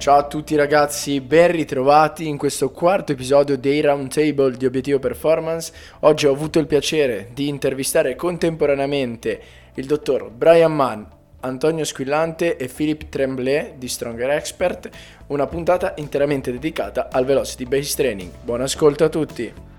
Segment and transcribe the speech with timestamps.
[0.00, 5.74] Ciao a tutti ragazzi, ben ritrovati in questo quarto episodio dei Roundtable di Obiettivo Performance.
[6.00, 9.42] Oggi ho avuto il piacere di intervistare contemporaneamente
[9.74, 11.02] il dottor Brian Mann,
[11.40, 14.88] Antonio Squillante e Philippe Tremblay di Stronger Expert,
[15.26, 18.30] una puntata interamente dedicata al Velocity Base Training.
[18.42, 19.69] Buon ascolto a tutti!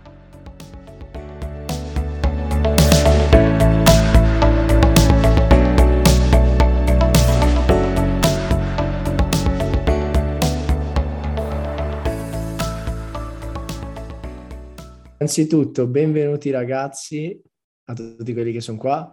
[15.21, 17.39] Innanzitutto, benvenuti ragazzi,
[17.85, 19.07] a tutti quelli che sono qua,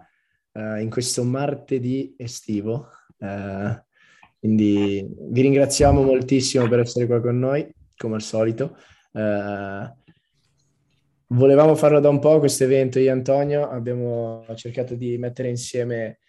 [0.53, 2.89] uh, in questo martedì estivo.
[3.19, 3.79] Uh,
[4.39, 8.79] quindi vi ringraziamo moltissimo per essere qua con noi, come al solito.
[9.13, 9.87] Uh,
[11.27, 16.21] volevamo farlo da un po' questo evento, io e Antonio abbiamo cercato di mettere insieme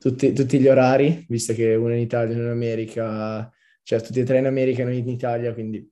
[0.00, 3.48] tutti, tutti, gli orari, visto che uno in Italia e uno in America,
[3.84, 5.88] cioè tutti e tre in America e uno in Italia, quindi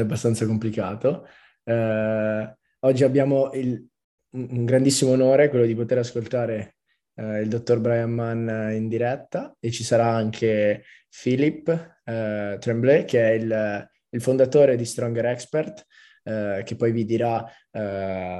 [0.00, 1.26] è abbastanza complicato.
[1.62, 3.86] Eh, oggi abbiamo il,
[4.32, 6.76] un grandissimo onore, quello di poter ascoltare
[7.14, 11.68] eh, il dottor Brian Mann in diretta e ci sarà anche Philip
[12.04, 15.86] eh, Tremblay, che è il, il, fondatore di Stronger Expert,
[16.24, 18.38] eh, che poi vi dirà eh,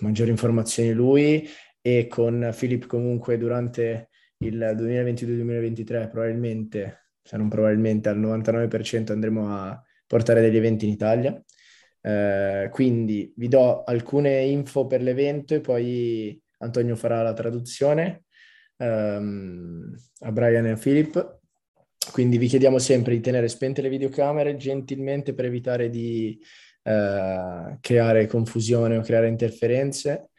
[0.00, 1.48] maggiori informazioni lui
[1.80, 4.08] e con Philip comunque durante
[4.38, 11.40] il 2022-2023 probabilmente, se non probabilmente al 99% andremo a portare degli eventi in Italia.
[12.00, 18.24] Eh, quindi vi do alcune info per l'evento e poi Antonio farà la traduzione
[18.78, 21.36] ehm, a Brian e a Philip.
[22.10, 26.40] Quindi vi chiediamo sempre di tenere spente le videocamere gentilmente per evitare di
[26.82, 30.30] eh, creare confusione o creare interferenze.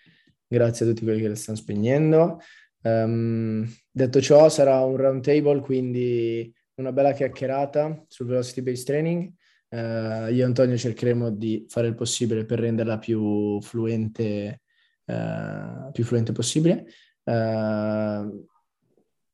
[0.47, 2.39] Grazie a tutti quelli che le stanno spegnendo.
[2.81, 9.31] Um, detto ciò, sarà un round table, quindi una bella chiacchierata sul Velocity Based Training
[9.71, 14.61] Uh, io e Antonio cercheremo di fare il possibile per renderla più fluente,
[15.05, 16.87] uh, più fluente possibile.
[17.23, 18.47] Uh,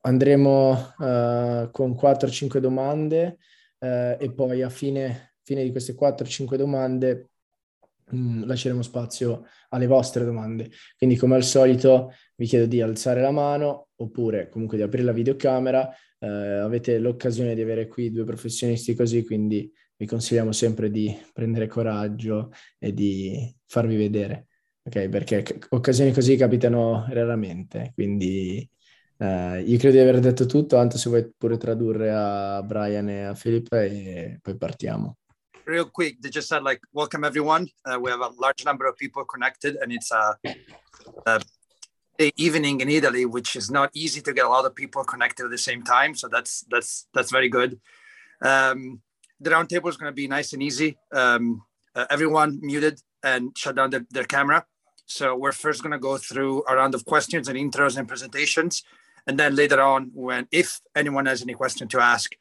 [0.01, 0.93] andremo
[1.71, 3.37] con 4-5 domande
[3.79, 7.29] e poi a fine, fine di queste 4-5 domande
[8.11, 10.69] mh, mm, lasceremo spazio alle vostre domande.
[10.97, 15.11] Quindi come al solito vi chiedo di alzare la mano oppure comunque di aprire la
[15.11, 15.89] videocamera.
[16.19, 22.51] avete l'occasione di avere qui due professionisti così, quindi vi consigliamo sempre di prendere coraggio
[22.77, 24.47] e di farvi vedere,
[24.83, 25.09] ok?
[25.09, 28.69] Perché occasioni così capitano raramente, quindi
[29.17, 33.23] uh, io credo di aver detto tutto, Anto se vuoi pure tradurre a Brian e
[33.23, 35.17] a Filippo e poi partiamo.
[35.63, 37.65] Real quick, they just said like, welcome everyone.
[37.85, 40.37] Uh, we have a large number of people connected and it's a,
[41.25, 41.39] a
[42.35, 45.49] evening in Italy, which is not easy to get a lot of people connected at
[45.49, 46.13] the same time.
[46.13, 47.79] So that's, that's, that's very good.
[48.43, 49.01] Um,
[49.39, 50.97] the roundtable is going to be nice and easy.
[51.11, 51.63] Um,
[51.95, 54.65] uh, everyone muted and shut down the, their camera.
[55.05, 58.83] So we're first going to go through a round of questions and intros and presentations.
[59.27, 62.31] And then later on, when if anyone has any question to ask,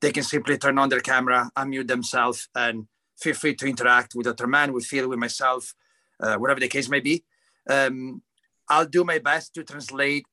[0.00, 2.86] they can simply turn on their camera, unmute themselves, and
[3.18, 4.46] feel free to interact with Dr.
[4.46, 5.74] Mann, with Phil, with myself,
[6.20, 7.24] uh, whatever the case may be.
[7.68, 8.22] Um,
[8.68, 10.26] I'll do my best to translate,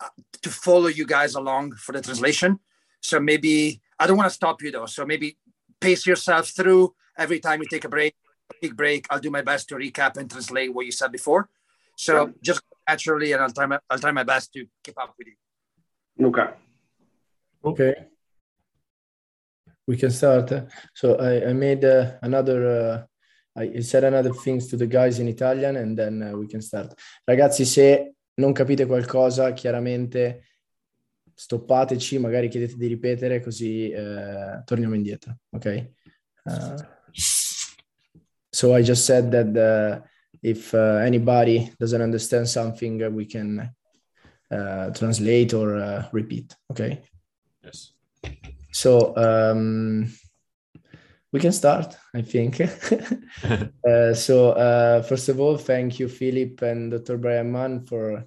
[0.00, 0.08] uh,
[0.42, 2.60] to follow you guys along for the translation.
[3.00, 4.86] So maybe I don't want to stop you though.
[4.86, 5.36] So maybe
[5.80, 8.14] pace yourself through every time you take a break,
[8.50, 9.06] a big break.
[9.10, 11.48] I'll do my best to recap and translate what you said before.
[11.96, 12.32] So yeah.
[12.42, 16.26] just naturally, and I'll try my I'll try my best to keep up with you.
[16.26, 16.48] Okay.
[17.64, 17.94] Okay.
[19.86, 20.52] We can start.
[20.94, 22.58] So I, I made uh, another.
[22.68, 23.02] Uh,
[23.56, 26.94] I said another things to the guys in Italian and then uh, we can start.
[27.28, 30.42] Ragazzi, se non capite qualcosa, chiaramente
[31.38, 35.90] stoppateci, magari chiedete di ripetere così eh, torniamo indietro, ok?
[36.42, 36.74] Uh,
[38.50, 40.04] so I just said that uh,
[40.40, 43.72] if uh, anybody doesn't understand something, we can
[44.50, 47.02] uh, translate or uh, repeat, okay?
[47.62, 47.92] Yes.
[48.72, 50.12] So um,
[51.30, 52.60] we can start, I think.
[52.60, 57.16] uh, so uh, first of all, thank you, Philip and Dr.
[57.16, 58.24] Bryan Mann, for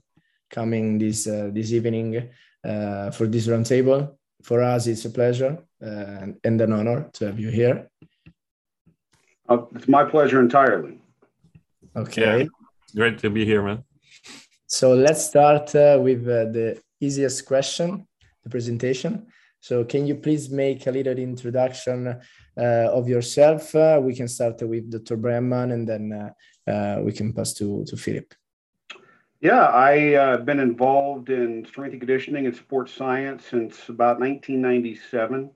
[0.50, 2.30] coming this uh, this evening.
[2.64, 4.16] Uh, for this roundtable.
[4.44, 7.90] For us, it's a pleasure uh, and an honor to have you here.
[9.50, 11.02] Uh, it's my pleasure entirely.
[11.96, 12.42] Okay.
[12.42, 12.46] Yeah,
[12.96, 13.84] great to be here, man.
[14.68, 18.08] So let's start uh, with uh, the easiest question,
[18.44, 19.26] the presentation.
[19.60, 23.74] So can you please make a little introduction uh, of yourself?
[24.04, 25.18] we can start with Dr.
[25.18, 28.36] Bryan Mann and then we can pass to, to Philip.
[29.42, 35.50] Yeah, I've uh, been involved in strength and conditioning and sports science since about 1997.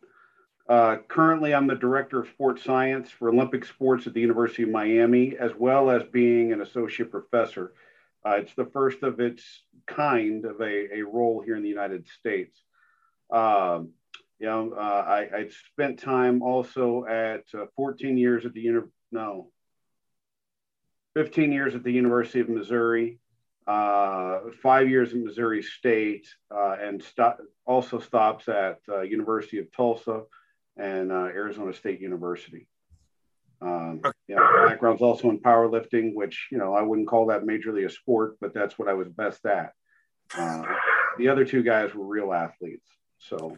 [0.68, 4.70] Uh, currently, I'm the director of sports science for Olympic sports at the University of
[4.70, 7.74] Miami, as well as being an associate professor.
[8.26, 9.44] Uh, it's the first of its
[9.86, 12.58] kind of a, a role here in the United States.
[13.30, 13.92] Um,
[14.40, 18.90] you know, uh, I, I spent time also at uh, 14 years at the uni-
[19.12, 19.52] no,
[21.14, 23.20] 15 years at the University of Missouri,
[23.66, 27.36] five years at Missouri State, uh, and st-
[27.66, 30.24] also stops at uh, University of Tulsa
[30.78, 32.68] and uh, Arizona State University.
[33.62, 37.86] Um, yeah, my background's also in powerlifting, which you know I wouldn't call that majorly
[37.86, 39.74] a sport, but that's what I was best at.
[40.38, 40.64] Uh,
[41.18, 43.58] the other two guys were real athletes, so.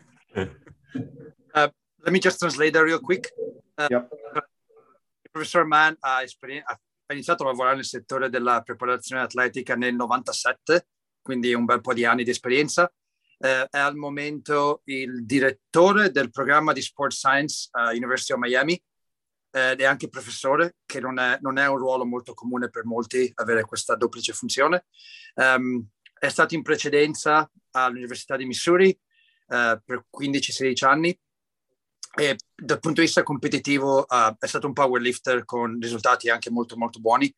[1.53, 1.69] Uh,
[2.03, 3.29] let me just translate that real quick.
[3.77, 4.09] Uh, yep.
[5.33, 6.23] Professor Mann ha,
[7.07, 10.87] ha iniziato a lavorare nel settore della preparazione atletica nel 97,
[11.21, 12.91] quindi un bel po' di anni di esperienza.
[13.39, 18.81] Eh, è al momento il direttore del programma di Sport Science a University of Miami
[19.49, 23.31] ed è anche professore, che non è, non è, un ruolo molto comune per molti
[23.35, 24.85] avere questa duplice funzione.
[25.35, 31.19] Um, è stato in precedenza all'Università di Missouri uh, per 15-16 anni
[32.19, 36.75] e dal punto di vista competitivo uh, è stato un powerlifter con risultati anche molto
[36.75, 37.31] molto buoni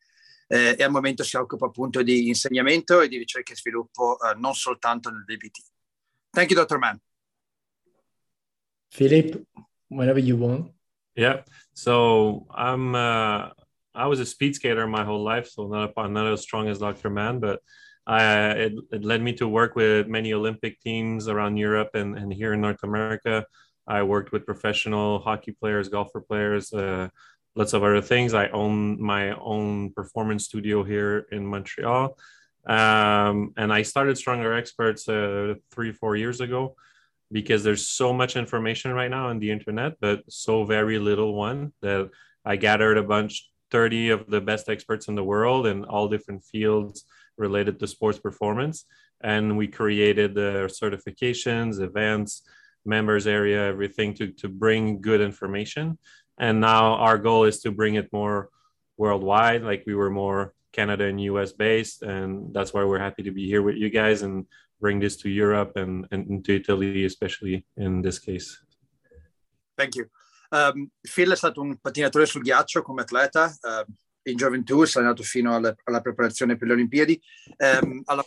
[0.48, 4.38] eh, e al momento si occupa appunto di insegnamento e di ricerca e sviluppo uh,
[4.38, 5.58] non soltanto nel DBT.
[6.30, 6.78] Thank you, Dr.
[6.78, 6.98] Mann.
[8.88, 9.44] Philip,
[9.88, 10.72] whenever you want.
[11.14, 11.42] Yeah.
[11.74, 13.50] So I'm uh,
[13.94, 17.10] I was a speed skater my whole life, so not not as strong as Dr.
[17.10, 17.60] Mann, but
[18.06, 22.32] I, it, it led me to work with many Olympic teams around Europe and, and
[22.32, 23.46] here in North America.
[23.90, 27.08] I worked with professional hockey players, golfer players, uh,
[27.56, 28.34] lots of other things.
[28.34, 32.16] I own my own performance studio here in Montreal.
[32.66, 36.76] Um, and I started Stronger Experts uh, three, four years ago
[37.32, 41.72] because there's so much information right now on the internet, but so very little one
[41.82, 42.10] that
[42.44, 46.44] I gathered a bunch, 30 of the best experts in the world in all different
[46.44, 47.04] fields
[47.36, 48.84] related to sports performance.
[49.20, 52.42] And we created the certifications, events,
[52.84, 55.98] members area, everything to, to bring good information.
[56.38, 58.48] And now our goal is to bring it more
[58.96, 59.62] worldwide.
[59.62, 62.02] Like we were more Canada and US based.
[62.02, 64.46] And that's why we're happy to be here with you guys and
[64.80, 68.62] bring this to Europe and, and to Italy, especially in this case.
[69.76, 70.08] Thank you.
[70.52, 73.56] Um, Phil è stato un pattinatore sul ghiaccio come atleta.
[73.62, 73.84] Uh,
[74.22, 77.20] in gioventù è andato fino alla, alla, preparazione per le Olimpiadi.
[77.58, 78.24] Um, alla,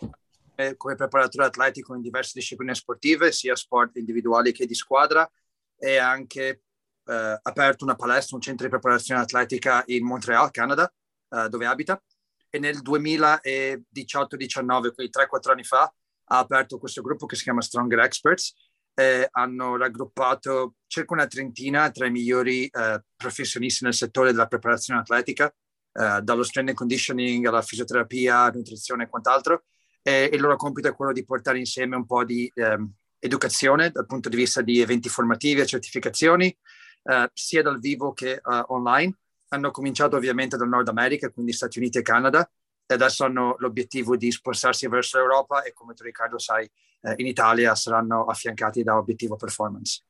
[0.77, 5.29] come preparatore atletico in diverse discipline sportive, sia sport individuali che di squadra,
[5.77, 6.63] e anche
[7.05, 10.91] uh, aperto una palestra, un centro di preparazione atletica in Montreal, Canada,
[11.29, 12.01] uh, dove abita.
[12.50, 15.91] E nel 2018-19, quindi 3-4 anni fa,
[16.25, 18.53] ha aperto questo gruppo che si chiama Stronger Experts
[18.94, 24.99] e hanno raggruppato circa una trentina tra i migliori eh, professionisti nel settore della preparazione
[24.99, 29.63] atletica, eh, dallo strength and conditioning alla fisioterapia, nutrizione e quant'altro.
[30.03, 32.77] E il loro compito è quello di portare insieme un po' di eh,
[33.19, 36.55] educazione dal punto di vista di eventi formativi e certificazioni,
[37.03, 39.17] eh, sia dal vivo che uh, online.
[39.53, 42.50] Hanno cominciato ovviamente dal Nord America, quindi Stati Uniti e Canada,
[42.85, 46.69] e adesso hanno l'obiettivo di spostarsi verso l'Europa e come tu Riccardo sai
[47.01, 50.04] eh, in Italia saranno affiancati da Obiettivo Performance.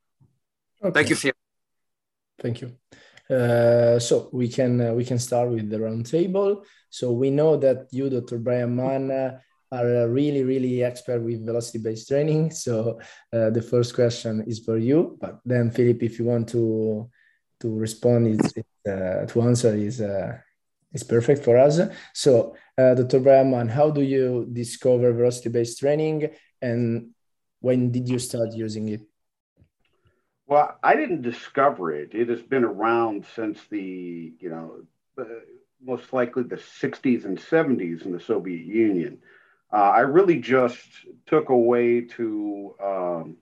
[0.79, 0.91] Okay.
[0.91, 1.33] Thank you, Phil.
[2.35, 2.77] Thank you.
[3.29, 6.63] Uh, so we can uh, we can start with the roundtable.
[6.89, 8.37] So we know that you, Dr.
[8.37, 9.39] Brian Mann,
[9.73, 12.51] are really really expert with velocity based training.
[12.51, 12.99] So
[13.33, 17.09] uh, the first question is for you, but then Philip, if you want to
[17.61, 18.53] to respond, is
[18.87, 20.37] uh, to answer is uh,
[20.93, 21.79] is perfect for us.
[22.13, 23.19] So, uh, Dr.
[23.19, 26.29] Brian, how do you discover velocity-based training,
[26.61, 27.09] and
[27.59, 29.01] when did you start using it?
[30.45, 32.13] Well, I didn't discover it.
[32.13, 34.83] It has been around since the, you know,
[35.17, 35.39] uh,
[35.81, 39.19] most likely the 60s and 70s in the Soviet Union.
[39.73, 40.87] Uh, I really just
[41.25, 43.37] took a way to um,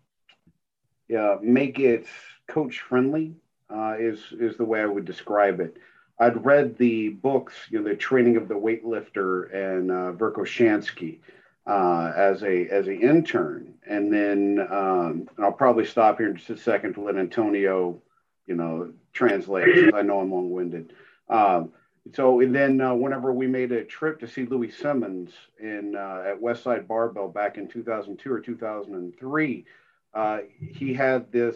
[1.11, 2.05] yeah, make it
[2.47, 3.35] coach friendly,
[3.69, 5.75] uh, is, is the way I would describe it.
[6.19, 11.19] I'd read the books, you know, the training of the weightlifter and uh, Verkhoshansky
[11.67, 16.35] uh, as a as an intern, and then um, and I'll probably stop here in
[16.37, 17.99] just a second to let Antonio,
[18.45, 19.93] you know, translate.
[19.93, 20.93] I know I'm long winded.
[21.29, 21.71] Um,
[22.13, 26.23] so and then uh, whenever we made a trip to see Louie Simmons in uh,
[26.25, 29.65] at Westside Barbell back in 2002 or 2003,
[30.13, 31.55] uh, he had this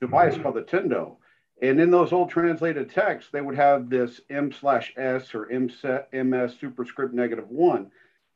[0.00, 1.16] device called the Tendo
[1.62, 5.70] and in those old translated texts, they would have this M slash S or M
[6.12, 7.90] MS superscript negative one.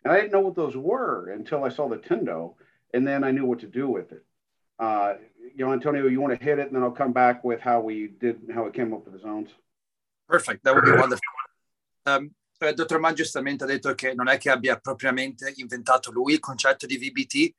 [0.04, 2.54] And I didn't know what those were until I saw the Tendo,
[2.93, 4.25] and then I knew what to do with it.
[4.78, 5.14] uh,
[5.57, 7.81] you know, Antonio, you want to hit it, and then I'll come back with how
[7.81, 9.50] we did, how it came up with the zones.
[10.26, 11.33] Perfect, that would be wonderful.
[12.04, 16.35] Um, eh, dottor Mann giustamente ha detto che non è che abbia propriamente inventato lui
[16.35, 17.54] il concetto di VBT,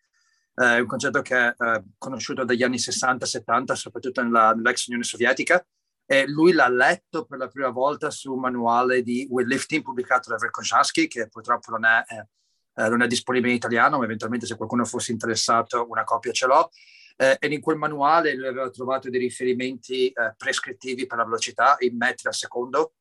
[0.56, 5.66] eh, un concetto che è eh, conosciuto dagli anni 60-70, soprattutto nella, nell'ex Unione Sovietica,
[6.08, 10.38] e lui l'ha letto per la prima volta su un manuale di weightlifting pubblicato da
[10.38, 14.56] Verkhochansky, che purtroppo non è, eh, eh, non è disponibile in italiano, ma eventualmente se
[14.56, 16.70] qualcuno fosse interessato una copia ce l'ho.
[17.18, 21.78] Eh, e in quel manuale lui aveva trovato dei riferimenti eh, prescrittivi per la velocità
[21.80, 22.94] in metri al secondo,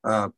[0.00, 0.30] uh,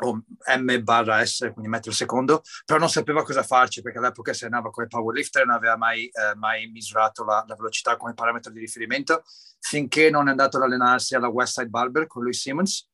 [0.00, 0.22] o
[0.56, 4.44] M barra S, quindi metri al secondo, però non sapeva cosa farci perché all'epoca si
[4.44, 8.60] allenava come powerlifter non aveva mai, eh, mai misurato la, la, velocità come parametro di
[8.60, 9.24] riferimento,
[9.58, 12.88] finché non è andato ad allenarsi alla Westside Barber con lui Simmons.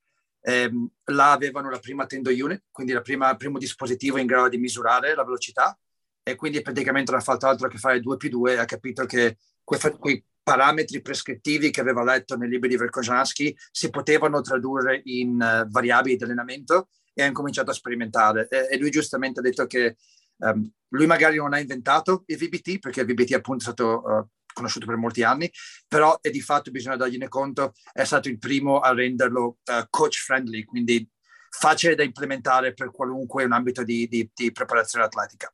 [0.46, 5.14] Ehm, là avevano la prima tendo unit, quindi il primo dispositivo in grado di misurare
[5.14, 5.78] la velocità
[6.24, 9.04] e quindi praticamente non ha fatto altro che fare 2 più 2 e ha capito
[9.04, 15.34] che quei, parametri prescrittivi che aveva letto nei libri di Verkhojanski si potevano tradurre in
[15.34, 18.48] uh, variabili di allenamento e ha incominciato a sperimentare.
[18.48, 19.96] E, e lui giustamente ha detto che
[20.38, 24.28] um, lui magari non ha inventato il VBT, perché il VBT appunto è stato uh,
[24.52, 25.50] conosciuto per molti anni,
[25.88, 30.16] però e di fatto bisogna dargliene conto, è stato il primo a renderlo uh, coach
[30.16, 31.08] friendly, quindi
[31.48, 35.52] facile da implementare per qualunque un ambito di, di, di preparazione atletica.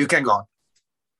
[0.00, 0.44] You can go on.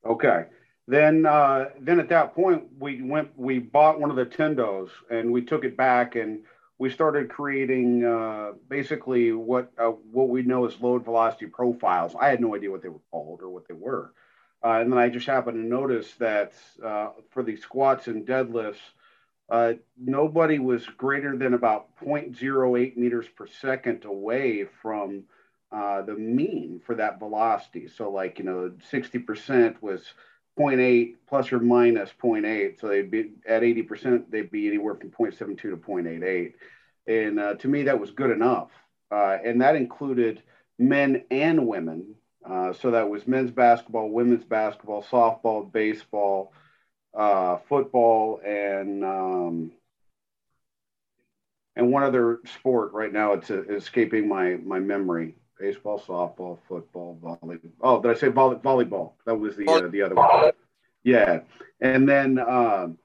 [0.04, 0.46] Okay.
[0.88, 5.30] Then, uh, then at that point, we went, we bought one of the Tendos and
[5.30, 6.40] we took it back and
[6.80, 12.14] we started creating uh, basically what uh, what we know as load velocity profiles.
[12.18, 14.14] I had no idea what they were called or what they were,
[14.64, 18.80] uh, and then I just happened to notice that uh, for the squats and deadlifts,
[19.50, 25.24] uh, nobody was greater than about 0.08 meters per second away from
[25.72, 27.88] uh, the mean for that velocity.
[27.88, 30.02] So, like you know, 60% was
[30.58, 32.80] 0.8 plus or minus 0.8.
[32.80, 36.54] So they'd be at 80%, they'd be anywhere from 0.72 to 0.88.
[37.06, 38.70] And uh, to me, that was good enough.
[39.10, 40.42] Uh, and that included
[40.78, 42.14] men and women.
[42.44, 46.52] Uh, so that was men's basketball, women's basketball, softball, baseball,
[47.14, 49.72] uh, football, and um,
[51.76, 53.34] and one other sport right now.
[53.34, 57.70] It's escaping my my memory baseball, softball, football, volleyball.
[57.80, 59.12] Oh, did I say volley, volleyball?
[59.26, 60.52] That was the uh, the other one.
[61.04, 61.40] Yeah,
[61.80, 62.98] and then um,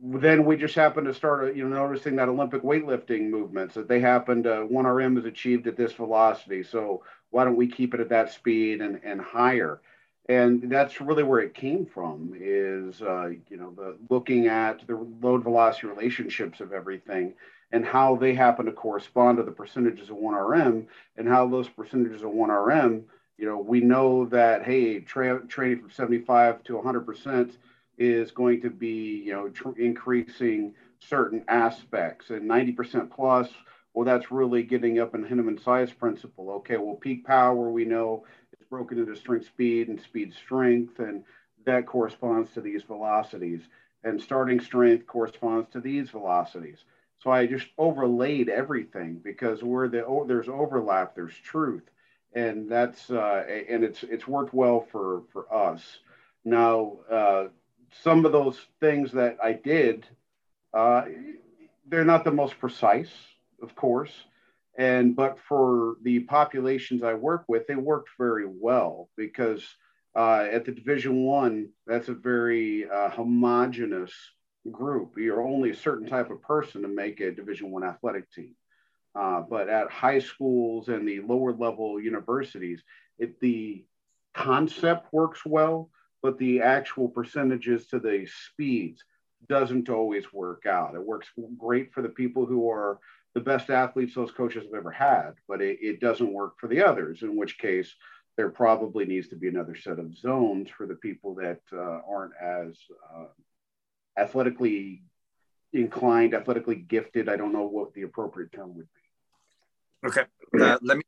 [0.00, 4.00] then we just happened to start, you know, noticing that Olympic weightlifting movements that they
[4.00, 4.46] happened.
[4.46, 8.08] Uh, one RM is achieved at this velocity, so why don't we keep it at
[8.10, 9.80] that speed and and higher?
[10.26, 12.32] And that's really where it came from.
[12.38, 17.34] Is uh, you know the looking at the load velocity relationships of everything
[17.72, 22.22] and how they happen to correspond to the percentages of 1RM and how those percentages
[22.22, 23.02] of 1RM,
[23.36, 27.52] you know, we know that, hey, tra- training from 75 to 100%
[27.98, 33.48] is going to be, you know, tr- increasing certain aspects and 90% plus,
[33.92, 36.50] well, that's really getting up in Henneman size principle.
[36.50, 41.24] Okay, well, peak power, we know it's broken into strength speed and speed strength, and
[41.64, 43.60] that corresponds to these velocities.
[44.02, 46.78] And starting strength corresponds to these velocities
[47.24, 51.82] so I just overlaid everything because where the oh, there's overlap, there's truth,
[52.34, 55.82] and that's uh, and it's it's worked well for for us.
[56.44, 57.44] Now, uh,
[58.02, 60.06] some of those things that I did,
[60.74, 61.06] uh,
[61.88, 63.10] they're not the most precise,
[63.62, 64.12] of course,
[64.76, 69.64] and but for the populations I work with, they worked very well because
[70.14, 74.12] uh, at the Division One, that's a very uh, homogenous
[74.70, 75.14] group.
[75.16, 78.54] You're only a certain type of person to make a Division One athletic team.
[79.14, 82.82] Uh, but at high schools and the lower level universities,
[83.18, 83.84] it, the
[84.34, 85.88] concept works well,
[86.22, 89.04] but the actual percentages to the speeds
[89.48, 90.94] doesn't always work out.
[90.94, 91.28] It works
[91.58, 92.98] great for the people who are
[93.34, 96.82] the best athletes those coaches have ever had, but it, it doesn't work for the
[96.82, 97.94] others, in which case
[98.36, 102.32] there probably needs to be another set of zones for the people that uh, aren't
[102.42, 102.76] as
[103.14, 103.26] uh,
[104.14, 105.02] athletically
[105.70, 107.28] inclined, athletically gifted.
[107.28, 109.00] I don't know what the appropriate term would be.
[110.06, 110.28] Ok,
[110.60, 111.02] uh, let me,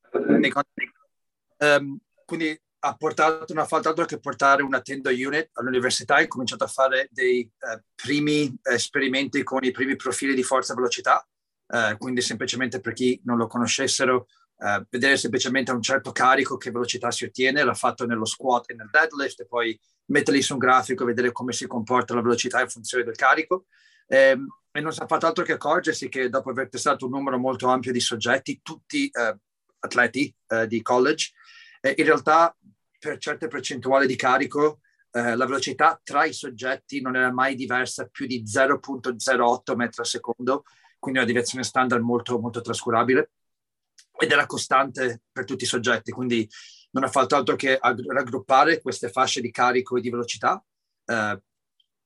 [1.59, 6.29] um, quindi ha portato, non ha fatto altro che portare una tenda unit all'università e
[6.29, 11.27] cominciato a fare dei uh, primi esperimenti con i primi profili di forza e velocità.
[11.67, 16.71] Uh, quindi semplicemente per chi non lo conoscessero, uh, vedere semplicemente un certo carico che
[16.71, 20.59] velocità si ottiene, l'ha fatto nello squat e nel deadlift e poi metterli su un
[20.59, 23.67] grafico e vedere come si comporta la velocità in funzione del carico.
[24.07, 24.37] Eh,
[24.77, 27.69] e non si è fatto altro che accorgersi che dopo aver testato un numero molto
[27.69, 29.37] ampio di soggetti, tutti eh,
[29.79, 31.33] atleti eh, di college,
[31.83, 32.55] in realtà
[32.99, 34.81] per certe percentuali di carico
[35.17, 40.07] eh, la velocità tra i soggetti non era mai diversa più di 0.08 metri al
[40.07, 40.65] secondo,
[40.99, 43.31] quindi una direzione standard molto, molto trascurabile
[44.19, 46.49] ed era costante per tutti i soggetti, quindi
[46.91, 50.63] non ha fatto altro che raggruppare queste fasce di carico e di velocità,
[51.05, 51.41] eh,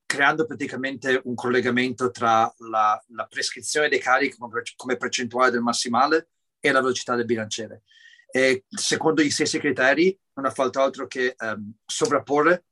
[0.04, 6.30] creando praticamente un collegamento tra la, la prescrizione dei carichi come, come, percentuale del massimale
[6.58, 7.82] e la velocità del bilanciere.
[8.28, 12.64] E secondo gli stessi criteri non ha fatto altro che ehm, sovrapporre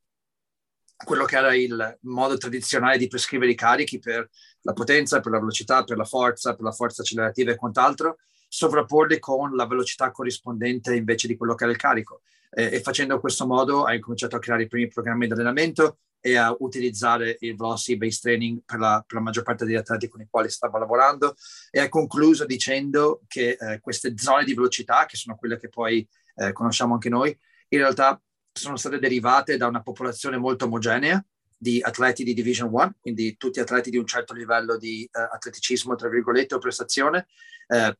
[1.05, 4.29] quello che era il modo tradizionale di prescrivere i carichi per
[4.61, 8.17] la potenza, per la velocità, per la forza, per la forza accelerativa e quant'altro,
[8.49, 12.21] sovrapporli con la velocità corrispondente invece di quello che era il carico.
[12.51, 16.35] Eh, e facendo questo modo hai cominciato a creare i primi programmi di allenamento e
[16.35, 20.19] a utilizzare il velocity based training per la, per la, maggior parte degli atleti con
[20.19, 21.35] i quali stavo lavorando
[21.69, 26.05] e ha concluso dicendo che eh, queste zone di velocità, che sono quelle che poi
[26.35, 27.37] eh, conosciamo anche noi,
[27.69, 31.23] in realtà sono state derivate da una popolazione molto omogenea
[31.61, 35.95] di atleti di Division 1, quindi tutti atleti di un certo livello di uh, atleticismo,
[35.95, 37.27] tra virgolette, o prestazione,
[37.67, 37.93] uh,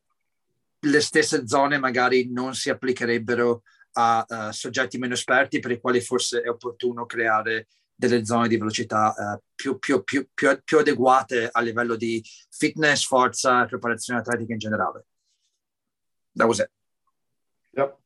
[0.80, 6.00] le stesse zone magari non si applicherebbero a uh, soggetti meno esperti per i quali
[6.00, 11.60] forse è opportuno creare delle zone di velocità uh, più, più, più, più, adeguate a
[11.60, 15.04] livello di fitness, forza e preparazione atletica in generale.
[16.34, 16.70] That was it.
[17.76, 17.98] Yep.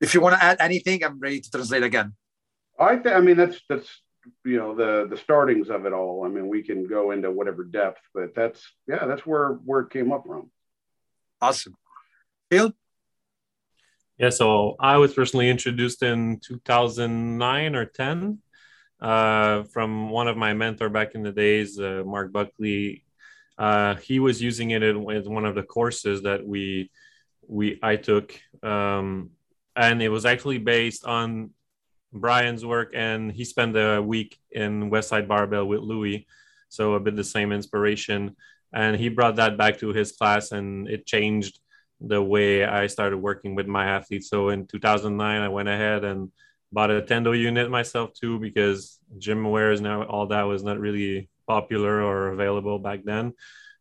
[0.00, 2.14] If you want to add anything, I'm ready to translate again.
[2.78, 4.03] I, th- I mean, that's that's
[4.44, 6.24] you know the the startings of it all.
[6.24, 9.90] I mean, we can go into whatever depth, but that's yeah, that's where where it
[9.90, 10.50] came up from.
[11.40, 11.74] Awesome.
[12.50, 12.72] Phil?
[14.18, 18.38] Yeah, so I was personally introduced in 2009 or 10
[19.00, 23.04] uh, from one of my mentor back in the days, uh, Mark Buckley.
[23.58, 26.90] Uh, he was using it in, in, one of the courses that we
[27.46, 29.30] we I took, um,
[29.76, 31.50] and it was actually based on
[32.14, 36.26] Bryan's work, and he spent a week in Westside Barbell with Louie,
[36.68, 38.36] so a bit the same inspiration
[38.74, 41.60] and he brought that back to his class and it changed
[42.00, 44.28] the way I started working with my athletes.
[44.28, 46.32] So in 2009, I went ahead and
[46.72, 51.30] bought a Tendo unit myself too because GymAware is now all that was not really
[51.46, 53.32] popular or available back then,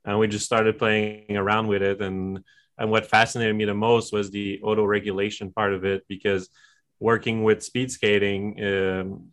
[0.05, 1.99] and we just started playing around with it.
[2.01, 2.43] And
[2.77, 6.49] and what fascinated me the most was the auto regulation part of it because
[7.03, 9.27] working with speed skating, um,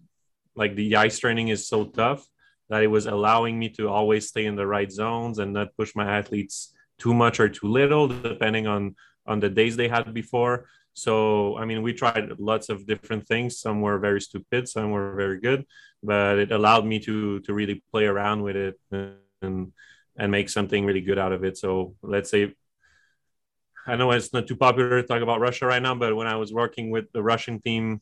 [0.56, 2.26] like the ice training is so tough
[2.68, 5.92] that it was allowing me to always stay in the right zones and not push
[5.94, 8.83] my athletes too much or too little depending on
[9.26, 10.54] on the days they had before.
[11.04, 11.14] So
[11.61, 13.61] i mean we tried lots of different things.
[13.64, 15.61] Some were very stupid some were very good
[16.02, 19.72] but it allowed me to to really play around with it and
[20.20, 21.56] and make something really good out of it.
[21.56, 22.42] So let's say
[23.87, 26.37] I know it's not too popular to talk about Russia right now, but when I
[26.37, 28.01] was working with the Russian team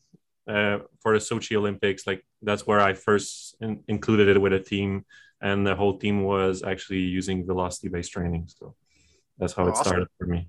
[0.49, 4.61] uh, for the Sochi Olympics, like that's where I first in- included it with a
[4.61, 5.05] team,
[5.41, 8.49] and the whole team was actually using velocity-based training.
[8.49, 8.75] So
[9.39, 10.49] that's how it started for me.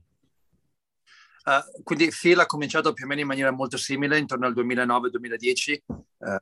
[1.46, 5.84] Uh, quindi Phil ha cominciato più o meno in maniera molto simile intorno al 2009-2010.
[5.88, 6.38] Uh,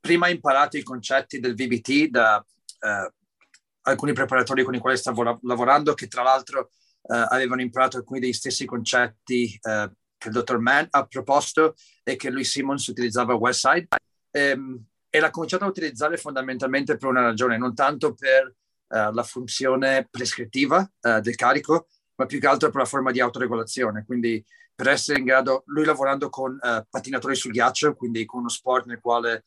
[0.00, 3.12] prima ha imparato i concetti del VBT da uh,
[3.82, 6.70] alcuni preparatori con i quali stavo la- lavorando, che tra l'altro
[7.02, 12.16] uh, avevano imparato alcuni degli stessi concetti uh, che il dottor Mann ha proposto e
[12.16, 13.88] che lui Simmons utilizzava a Westside.
[14.32, 19.22] Ehm, e l'ha cominciato a utilizzare fondamentalmente per una ragione, non tanto per uh, la
[19.24, 24.04] funzione prescrittiva uh, del carico, ma più che altro per la forma di autoregolazione.
[24.06, 28.48] Quindi per essere in grado, lui lavorando con uh, patinatori sul ghiaccio, quindi con uno
[28.48, 29.46] sport nel quale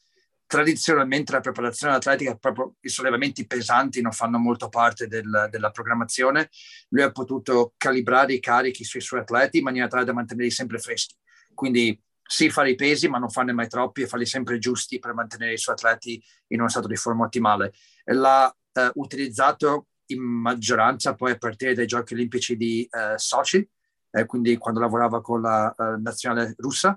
[0.54, 6.52] tradizionalmente la preparazione atletica, proprio i sollevamenti pesanti non fanno molto parte del, della programmazione,
[6.90, 10.78] lui ha potuto calibrare i carichi sui suoi atleti in maniera tale da mantenerli sempre
[10.78, 11.16] freschi.
[11.56, 15.16] Quindi sì fare i pesi, ma non farne mai troppi e farli sempre giusti per
[15.16, 17.74] mantenere i suoi atleti in uno stato di forma ottimale.
[18.06, 23.68] L'ha eh, utilizzato in maggioranza poi a partire dai giochi olimpici di eh, Sochi,
[24.12, 26.96] eh, quindi quando lavorava con la eh, nazionale russa,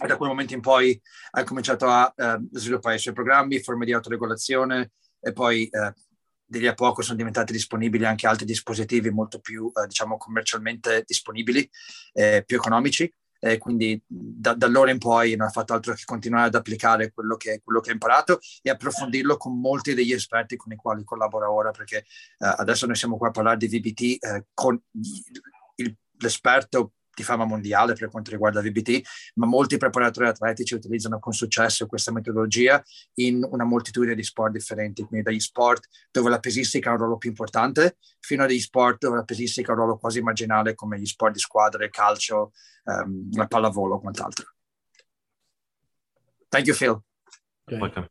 [0.00, 1.00] e da quel momento in poi
[1.32, 5.92] ha cominciato a eh, sviluppare i suoi programmi, forme di autoregolazione e poi eh,
[6.44, 11.04] di lì a poco sono diventati disponibili anche altri dispositivi molto più, eh, diciamo, commercialmente
[11.06, 11.68] disponibili,
[12.12, 13.12] eh, più economici.
[13.40, 17.12] E quindi da, da, allora in poi non ha fatto altro che continuare ad applicare
[17.12, 21.04] quello che, quello che ha imparato e approfondirlo con molti degli esperti con i quali
[21.04, 22.04] collabora ora, perché eh,
[22.38, 24.80] adesso noi siamo qua a parlare di VBT eh, con
[26.18, 29.00] l'esperto di fama mondiale per quanto riguarda VBT,
[29.34, 32.82] ma molti preparatori atletici utilizzano con successo questa metodologia
[33.14, 37.16] in una moltitudine di sport differenti, quindi dagli sport dove la pesistica ha un ruolo
[37.18, 40.98] più importante, fino a degli sport dove la pesistica ha un ruolo quasi marginale come
[40.98, 42.52] gli sport di squadre, calcio,
[42.84, 44.54] um, la pallavolo o quant'altro.
[46.48, 47.02] Thank you, Phil.
[47.66, 47.80] Okay.
[47.80, 48.08] Welcome.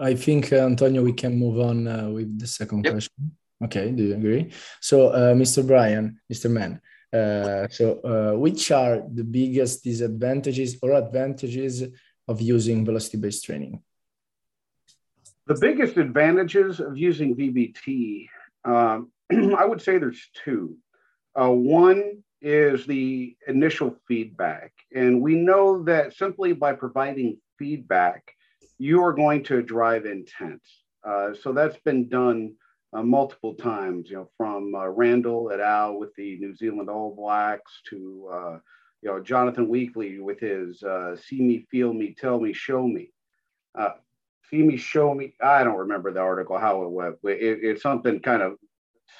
[0.00, 2.94] I think, uh, Antonio, we can move on uh, with the second yep.
[2.94, 3.36] question.
[3.62, 4.50] Okay, do you agree?
[4.80, 5.66] So, uh, Mr.
[5.66, 6.50] Brian, Mr.
[6.50, 6.80] Mann,
[7.12, 11.84] so uh, which are the biggest disadvantages or advantages
[12.26, 13.82] of using velocity-based training?
[15.46, 18.26] The biggest advantages of using VBT,
[18.64, 19.10] um,
[19.56, 20.76] I would say there's two.
[21.34, 24.72] Uh, one is the initial feedback.
[24.94, 28.30] And we know that simply by providing feedback,
[28.78, 30.62] you are going to drive intent.
[31.04, 32.54] Uh, so that's been done
[32.92, 35.98] uh, multiple times, you know, from uh, Randell et al.
[35.98, 38.58] with the New Zealand All Blacks to, uh,
[39.02, 43.10] you know, Jonathon Weakley with his uh, see me, feel me, tell me, show me.
[43.78, 43.90] Uh,
[44.50, 45.34] see me, show me.
[45.40, 48.56] I don't remember the article, how it went, it, it's something kind of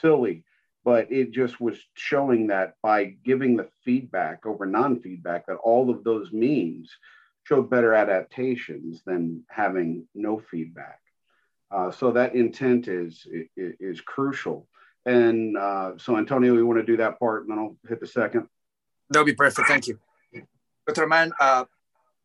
[0.01, 0.45] silly
[0.89, 6.03] but it just was showing that by giving the feedback over non-feedback that all of
[6.03, 6.91] those means
[7.45, 11.01] showed better adaptations than having no feedback
[11.71, 13.27] uh, so that intent is,
[13.57, 14.67] is, crucial.
[15.05, 18.07] And uh, so antonio we want to do that part and then i'll hit the
[18.07, 18.47] second?
[19.11, 19.99] That would be perfect thank you.
[20.87, 21.65] Dr mann uh,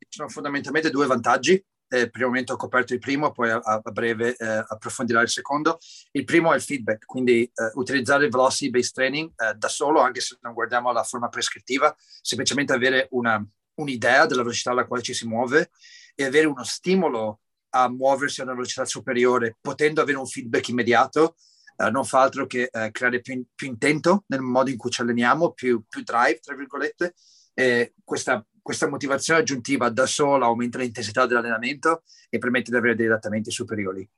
[0.10, 1.63] ci sono fondamentalmente due vantaggi.
[1.93, 5.29] Eh, per il momento ho coperto il primo, poi a, a breve eh, approfondirò il
[5.29, 5.77] secondo.
[6.12, 9.99] Il primo è il feedback, quindi eh, utilizzare il velocity based training eh, da solo,
[9.99, 15.03] anche se non guardiamo la forma prescrittiva, semplicemente avere una, un'idea della velocità alla quale
[15.03, 15.69] ci si muove
[16.15, 17.41] e avere uno stimolo
[17.73, 21.36] a muoversi a una velocità superiore, potendo avere un feedback immediato,
[21.77, 25.01] eh, non fa altro che eh, creare più, più, intento nel modo in cui ci
[25.01, 27.13] alleniamo, più, più drive, tra virgolette.
[27.55, 33.07] E questa questa motivazione aggiuntiva da sola aumenta l'intensità dell'allenamento e permette di avere degli
[33.07, 34.09] adattamenti superiori.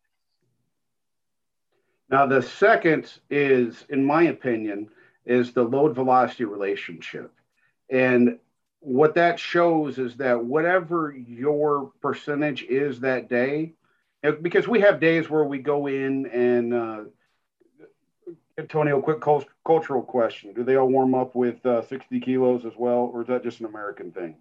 [2.08, 4.88] Now the second is, in my opinion,
[5.24, 7.32] is the load velocity relationship.
[7.90, 8.40] And
[8.86, 13.74] what that shows is that whatever your percentage is that day,
[14.42, 17.04] because we have days where we go in and uh,
[18.58, 19.22] Antonio, quick
[19.66, 23.28] cultural question: Do they all warm up with uh, sixty kilos as well, or is
[23.28, 24.38] that just an American thing?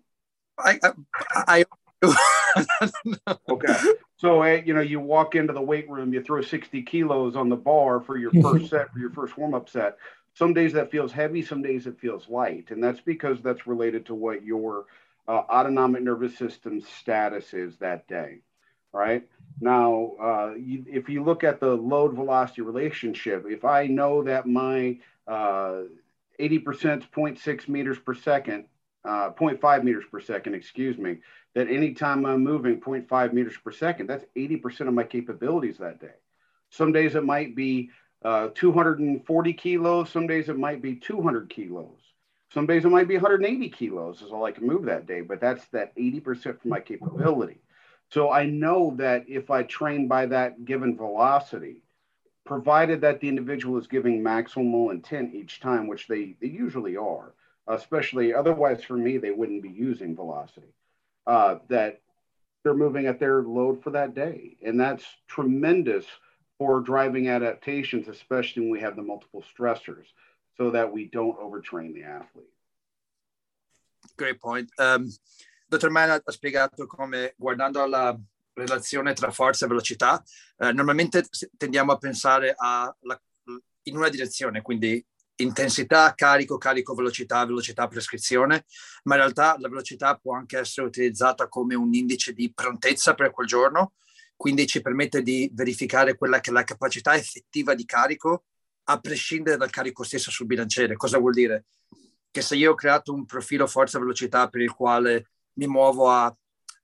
[0.58, 1.64] I, I,
[2.02, 3.76] I okay.
[4.16, 7.48] So uh, you know, you walk into the weight room, you throw sixty kilos on
[7.48, 9.96] the bar for your first set, for your first warm up set.
[10.34, 14.06] Some days that feels heavy, some days it feels light, and that's because that's related
[14.06, 14.86] to what your
[15.28, 18.40] uh, autonomic nervous system status is that day,
[18.92, 19.26] right?
[19.60, 24.46] Now, uh, you, if you look at the load velocity relationship, if I know that
[24.46, 25.82] my uh,
[26.40, 28.64] 80% is 0.6 meters per second,
[29.04, 31.18] uh, 0.5 meters per second, excuse me,
[31.54, 36.16] that anytime I'm moving 0.5 meters per second, that's 80% of my capabilities that day.
[36.70, 37.90] Some days it might be
[38.24, 41.98] uh, 240 kilos, some days it might be 200 kilos.
[42.52, 45.40] Some days it might be 180 kilos is all I can move that day, but
[45.40, 47.58] that's that 80% from my capability.
[48.10, 51.82] So I know that if I train by that given velocity,
[52.46, 57.34] provided that the individual is giving maximal intent each time, which they, they usually are,
[57.66, 60.74] especially otherwise for me, they wouldn't be using velocity,
[61.26, 62.00] uh, that
[62.62, 64.56] they're moving at their load for that day.
[64.64, 66.06] And that's tremendous
[66.80, 70.06] driving adaptations, especially when we have the multiple stressors,
[70.56, 72.52] so that we don't overtrain the athlete.
[74.16, 74.68] Great point.
[74.78, 75.10] Um,
[75.66, 78.16] Dottor Mann ha spiegato come guardando alla
[78.54, 80.22] relazione tra forza e velocità,
[80.58, 81.24] eh, normalmente
[81.56, 83.20] tendiamo a pensare a la,
[83.84, 85.04] in una direzione, quindi
[85.36, 88.64] intensità, carico, carico, velocità, velocità, prescrizione,
[89.04, 93.32] ma in realtà la velocità può anche essere utilizzata come un indice di prontezza per
[93.32, 93.94] quel giorno,
[94.36, 98.44] quindi ci permette di verificare quella che è la capacità effettiva di carico
[98.84, 100.96] a prescindere dal carico stesso sul bilanciere.
[100.96, 101.66] Cosa vuol dire?
[102.30, 106.34] Che se io ho creato un profilo forza-velocità per il quale mi muovo a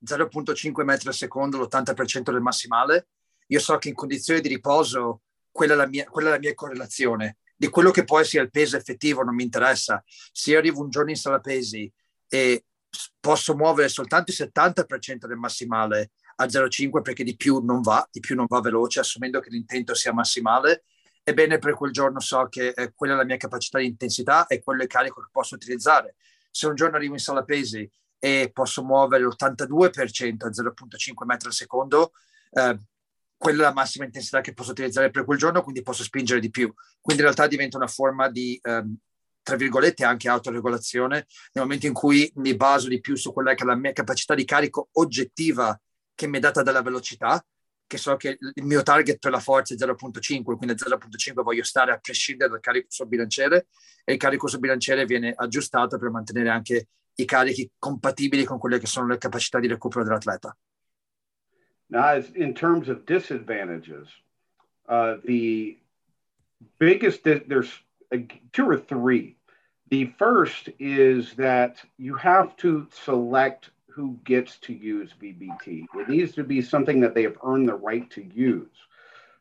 [0.04, 3.08] 0.5 metri al secondo, l'80% del massimale,
[3.48, 7.38] io so che in condizioni di riposo quella è la mia, è la mia correlazione.
[7.56, 10.02] Di quello che poi sia il peso effettivo non mi interessa.
[10.06, 11.92] Se io arrivo un giorno in sala pesi
[12.28, 12.64] e
[13.18, 18.20] posso muovere soltanto il 70% del massimale a 0,5 perché di più non va, di
[18.20, 20.84] più non va veloce, assumendo che l'intento sia massimale,
[21.22, 24.62] ebbene per quel giorno so che eh, quella è la mia capacità di intensità e
[24.62, 26.16] quello è il carico che posso utilizzare.
[26.50, 31.54] Se un giorno arrivo in sala pesi e posso muovere l'82% a 0.5 metri al
[31.54, 32.12] secondo,
[32.52, 32.78] eh,
[33.36, 36.50] quella è la massima intensità che posso utilizzare per quel giorno, quindi posso spingere di
[36.50, 36.72] più.
[37.00, 38.96] Quindi in realtà diventa una forma di, ehm,
[39.42, 43.62] tra virgolette, anche autoregolazione, nel momento in cui mi baso di più su quella che
[43.62, 45.78] è la mia capacità di carico oggettiva
[46.20, 47.42] che mi è data dalla velocità,
[47.86, 51.64] che so che il mio target per la forza è 0.5, quindi a 0.5 voglio
[51.64, 53.68] stare a prescindere dal carico sul bilanciere
[54.04, 58.78] e il carico sul bilanciere viene aggiustato per mantenere anche i carichi compatibili con quelle
[58.78, 60.54] che sono le capacità di recupero dell'atleta.
[61.86, 64.08] Now, in terms of disadvantages,
[64.88, 65.80] uh, the
[66.76, 67.82] biggest, there's
[68.52, 69.38] two or three.
[69.88, 75.86] The first is that you have to select who gets to use VBT.
[75.94, 78.68] It needs to be something that they have earned the right to use.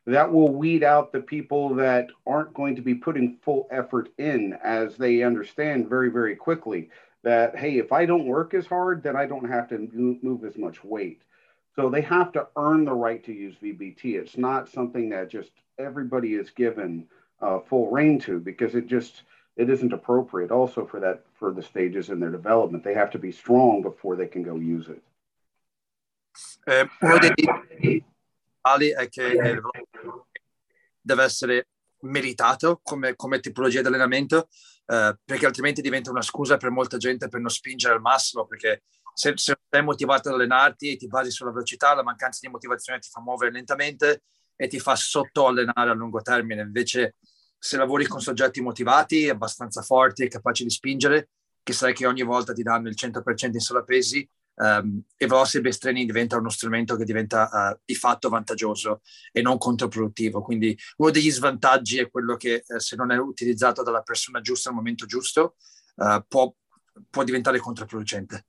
[0.05, 4.53] That will weed out the people that aren't going to be putting full effort in
[4.63, 6.89] as they understand very, very quickly
[7.23, 9.89] that, hey, if I don't work as hard, then I don't have to
[10.21, 11.21] move as much weight.
[11.75, 14.15] So they have to earn the right to use VBT.
[14.15, 17.07] It's not something that just everybody is given
[17.41, 19.23] uh, full reign to because it just
[19.55, 22.83] it isn't appropriate also for that for the stages in their development.
[22.83, 25.01] They have to be strong before they can go use it.
[26.65, 28.03] Eh, uno dei
[28.61, 29.61] ali è che eh,
[31.01, 31.67] deve essere
[32.01, 34.47] meritato come, come tipologia di allenamento
[34.85, 38.83] eh, perché altrimenti diventa una scusa per molta gente per non spingere al massimo perché
[39.13, 42.99] se, se sei motivato ad allenarti e ti basi sulla velocità la mancanza di motivazione
[42.99, 44.21] ti fa muovere lentamente
[44.55, 47.15] e ti fa sottoallenare a lungo termine invece
[47.59, 51.29] se lavori con soggetti motivati, abbastanza forti e capaci di spingere,
[51.61, 55.61] che sai che ogni volta ti danno il 100% in sola pesi, um, e Velocity
[55.61, 60.41] Based Training diventa uno strumento che diventa uh, di fatto vantaggioso e non controproduttivo.
[60.41, 64.69] Quindi uno degli svantaggi è quello che uh, se non è utilizzato dalla persona giusta
[64.69, 65.55] al momento giusto,
[65.95, 66.53] uh, può,
[67.09, 68.45] può diventare controproducente.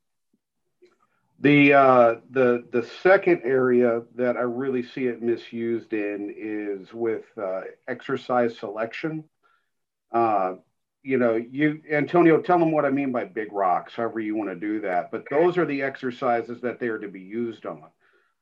[1.40, 7.24] The uh, the the second area that I really see it misused in is with
[7.38, 9.24] uh, exercise selection.
[10.12, 10.56] Uh,
[11.02, 14.50] you know, you Antonio, tell them what I mean by big rocks, however you want
[14.50, 15.10] to do that.
[15.10, 17.84] But those are the exercises that they are to be used on.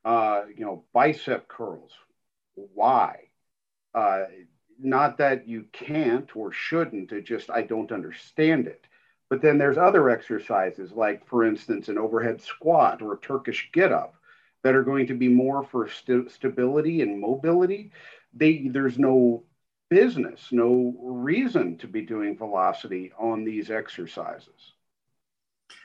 [0.05, 1.93] Uh, you know, bicep curls.
[2.57, 3.29] Why?
[3.95, 4.25] Uh,
[4.81, 7.13] not that you can't or shouldn't.
[7.13, 8.85] It just I don't understand it.
[9.31, 13.93] But then there's other exercises, like, for instance, an overhead squat or a Turkish get
[13.93, 14.15] up,
[14.63, 17.93] that are going to be more for st- stability and mobility.
[18.33, 19.45] They, there's no
[19.89, 24.75] business, no reason to be doing velocity on these exercises.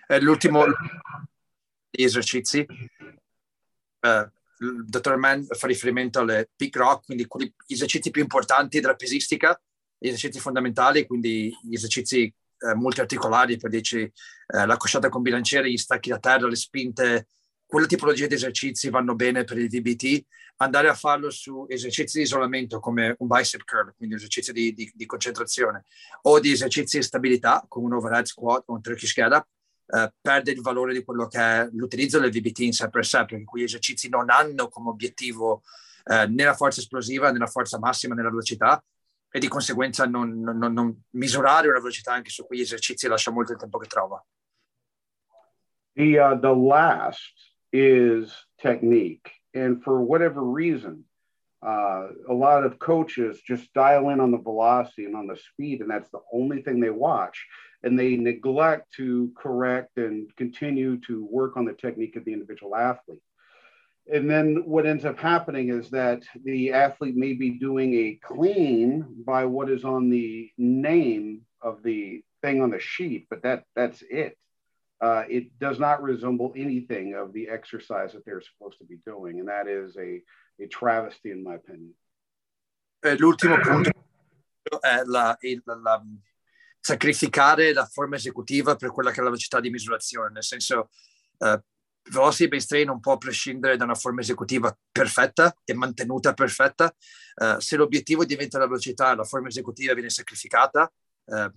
[0.10, 0.66] Eh, l'ultimo
[1.90, 2.66] gli esercizi,
[4.00, 7.28] il dottor Mann fa riferimento alle big rock, quindi
[7.66, 9.60] gli esercizi più importanti della pesistica,
[9.98, 15.70] gli esercizi fondamentali, quindi gli esercizi eh, multiarticolari, per dirci eh, la cosciata con bilanciere,
[15.70, 17.28] gli stacchi da terra, le spinte,
[17.66, 20.26] quella tipologia di esercizi vanno bene per il DBT.
[20.58, 24.92] Andare a farlo su esercizi di isolamento come un bicep curl, quindi esercizi di, di,
[24.94, 25.86] di concentrazione,
[26.24, 29.48] o di esercizi di stabilità come un overhead squat o un Turkish get up,
[29.88, 33.26] eh, perde il valore di quello che è l'utilizzo del VBT in sé per sé,
[33.26, 35.64] perché quegli esercizi non hanno come obiettivo
[36.06, 38.84] eh, né la forza esplosiva né la forza massima né la velocità,
[39.36, 43.54] e di conseguenza non, non, non misurare una velocità anche su quegli esercizi lascia molto
[43.54, 44.24] il tempo che trova.
[45.96, 47.34] The, uh, the last
[47.72, 49.32] is technique.
[49.56, 51.06] And for whatever reason,
[51.64, 55.82] uh, a lot of coaches just dial in on the velocity and on the speed,
[55.82, 57.44] and that's the only thing they watch.
[57.82, 62.76] And they neglect to correct and continue to work on the technique of the individual
[62.76, 63.24] athlete
[64.12, 69.06] and then what ends up happening is that the athlete may be doing a clean
[69.26, 74.04] by what is on the name of the thing on the sheet, but that that's
[74.10, 74.38] it.
[75.00, 79.40] Uh, it does not resemble anything of the exercise that they're supposed to be doing,
[79.40, 80.22] and that is a,
[80.62, 81.94] a travesty in my opinion.
[83.02, 83.92] Eh, l'ultimo punto
[84.80, 86.02] è la, il, la,
[86.80, 90.90] sacrificare la forma esecutiva per quella che è la velocità di misurazione, nel senso
[91.40, 91.62] uh,
[92.10, 96.94] velocity based train non può prescindere da una forma esecutiva perfetta e mantenuta perfetta.
[97.36, 100.92] Uh, se l'obiettivo diventa la velocità, la forma esecutiva viene sacrificata,
[101.26, 101.52] uh,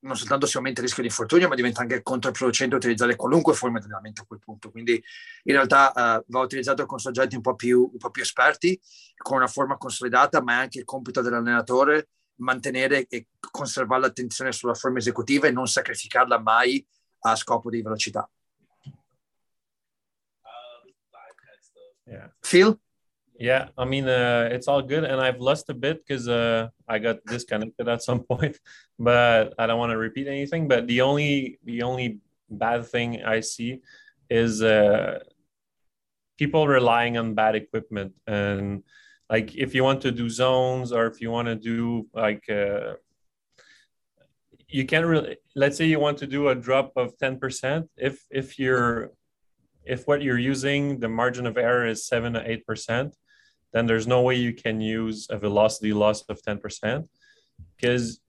[0.00, 3.78] non soltanto si aumenta il rischio di infortunio, ma diventa anche controproducente utilizzare qualunque forma
[3.78, 4.70] di allenamento a quel punto.
[4.70, 4.92] Quindi
[5.42, 8.80] in realtà uh, va utilizzato con soggetti un po, più, un po' più esperti,
[9.16, 12.08] con una forma consolidata, ma è anche il compito dell'allenatore
[12.38, 16.86] mantenere e conservare l'attenzione sulla forma esecutiva e non sacrificarla mai
[17.20, 18.28] a scopo di velocità.
[22.10, 22.26] Yeah.
[22.42, 22.78] Phil?
[23.38, 26.98] Yeah, I mean, uh, it's all good, and I've lost a bit because uh, I
[26.98, 28.58] got disconnected at some point,
[28.98, 30.66] but I don't want to repeat anything.
[30.66, 32.18] But the only the only
[32.50, 33.80] bad thing I see
[34.28, 35.20] is uh,
[36.36, 38.82] people relying on bad equipment, and
[39.30, 42.94] like if you want to do zones or if you want to do like uh,
[44.68, 45.36] you can't really.
[45.54, 47.88] Let's say you want to do a drop of ten percent.
[47.96, 49.12] If if you're
[49.88, 53.12] if what you're using, the margin of error is seven to 8%,
[53.72, 57.06] then there's no way you can use a velocity loss of 10%
[57.76, 58.20] because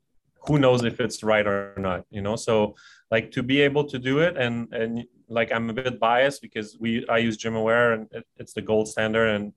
[0.47, 2.73] who knows if it's right or not you know so
[3.11, 6.77] like to be able to do it and and like i'm a bit biased because
[6.79, 9.53] we i use GymAware and it, it's the gold standard and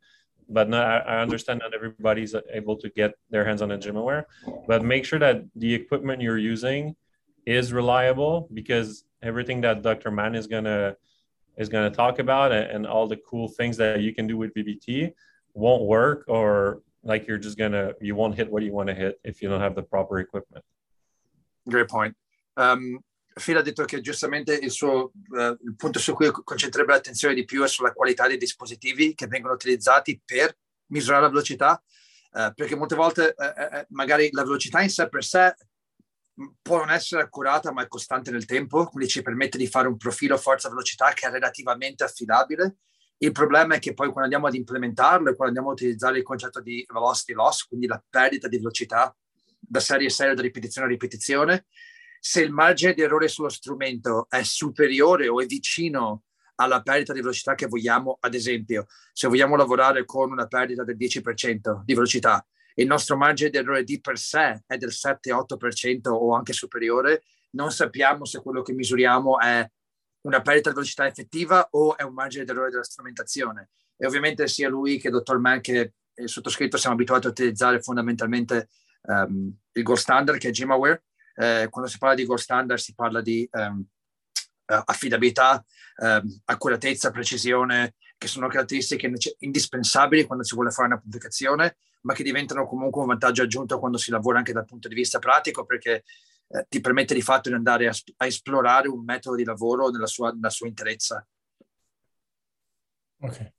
[0.48, 4.24] but not, I understand not everybody's able to get their hands on a GymAware
[4.66, 6.96] but make sure that the equipment you're using
[7.46, 10.10] is reliable because everything that Dr.
[10.10, 10.96] Mann is gonna
[11.56, 14.54] is gonna talk about and, and all the cool things that you can do with
[14.54, 15.12] VBT
[15.54, 19.20] won't work or like you're just gonna you won't hit what you want to hit
[19.24, 20.64] if you don't have the proper equipment.
[21.68, 22.16] Great point.
[22.56, 23.00] Um,
[23.34, 27.44] Phil ha detto che giustamente il, suo, uh, il punto su cui concentrerebbe l'attenzione di
[27.44, 30.54] più è sulla qualità dei dispositivi che vengono utilizzati per
[30.88, 31.82] misurare la velocità,
[32.32, 35.54] uh, perché molte volte uh, magari la velocità in sé per sé
[36.60, 39.96] può non essere accurata ma è costante nel tempo, quindi ci permette di fare un
[39.96, 42.76] profilo forza-velocità che è relativamente affidabile.
[43.18, 46.24] Il problema è che poi quando andiamo ad implementarlo e quando andiamo a utilizzare il
[46.24, 49.14] concetto di velocity loss, quindi la perdita di velocità
[49.60, 51.66] da serie a serie, da ripetizione a ripetizione,
[52.18, 56.24] se il margine di errore sullo strumento è superiore o è vicino
[56.56, 60.96] alla perdita di velocità che vogliamo, ad esempio, se vogliamo lavorare con una perdita del
[60.96, 66.34] 10% di velocità il nostro margine di errore di per sé è del 7-8% o
[66.34, 69.68] anche superiore, non sappiamo se quello che misuriamo è
[70.22, 73.70] una perdita di velocità effettiva o è un margine di errore della strumentazione.
[73.96, 77.80] E ovviamente sia lui che il dottor Mann che il sottoscritto siamo abituati a utilizzare
[77.80, 78.68] fondamentalmente
[79.02, 81.04] um, il gold standard che è GymAware.
[81.34, 83.84] Eh, quando si parla di gold standard si parla di um,
[84.66, 85.64] affidabilità,
[85.96, 92.22] um, accuratezza, precisione, che sono caratteristiche indispensabili quando si vuole fare una pubblicazione ma che
[92.22, 96.04] diventano comunque un vantaggio aggiunto quando si lavora anche dal punto di vista pratico, perché
[96.48, 100.06] eh, ti permette di fatto di andare a, a, esplorare un metodo di lavoro nella
[100.06, 101.26] sua, nella sua interezza.
[103.20, 103.52] Ok.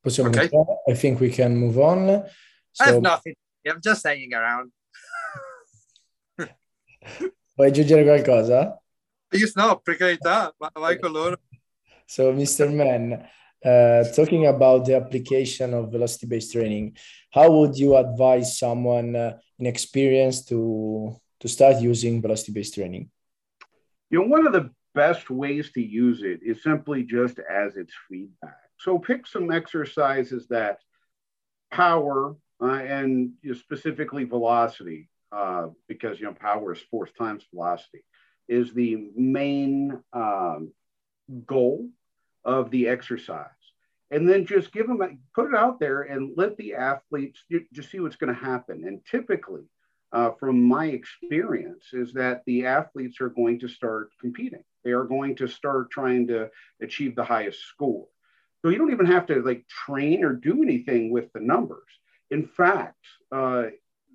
[0.00, 0.48] Possiamo okay.
[0.86, 2.24] I think we can move on.
[2.70, 2.84] So...
[2.84, 3.34] I have nothing.
[3.66, 4.70] I'm just hanging around.
[7.54, 8.78] Vuoi aggiungere qualcosa?
[9.30, 11.40] Io no, per carità, vai con loro.
[12.06, 12.68] So, Mr.
[12.70, 13.14] Mann,
[13.64, 16.96] uh, talking about the application of velocity-based training,
[17.32, 23.10] how would you advise someone uh, inexperienced to to start using velocity-based training?
[24.10, 27.92] You know, one of the best ways to use it is simply just as its
[28.08, 28.56] feedback.
[28.78, 30.78] So pick some exercises that
[31.70, 37.44] power uh, and you know, specifically velocity, uh, because you know power is force times
[37.52, 38.04] velocity,
[38.48, 40.72] is the main um,
[41.46, 41.88] goal
[42.44, 43.48] of the exercise.
[44.10, 48.00] And then just give them put it out there and let the athletes just see
[48.00, 48.84] what's going to happen.
[48.86, 49.64] And typically
[50.12, 54.62] uh, from my experience is that the athletes are going to start competing.
[54.84, 58.06] They are going to start trying to achieve the highest score.
[58.62, 61.82] So you don't even have to like train or do anything with the numbers.
[62.30, 63.64] In fact uh,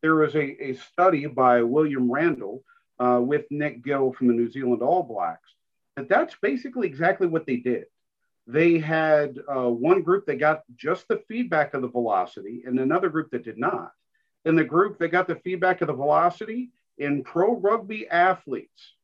[0.01, 2.63] there was a, a study by william Randell
[2.99, 5.53] uh, with nick gill from the new zealand all blacks
[5.95, 7.85] that that's basically exactly what they did
[8.49, 13.07] they had uh, one group that got just the feedback of the velocity and another
[13.07, 13.91] group that did not.
[14.43, 18.95] And the group that got the feedback of the velocity in pro rugby athletes.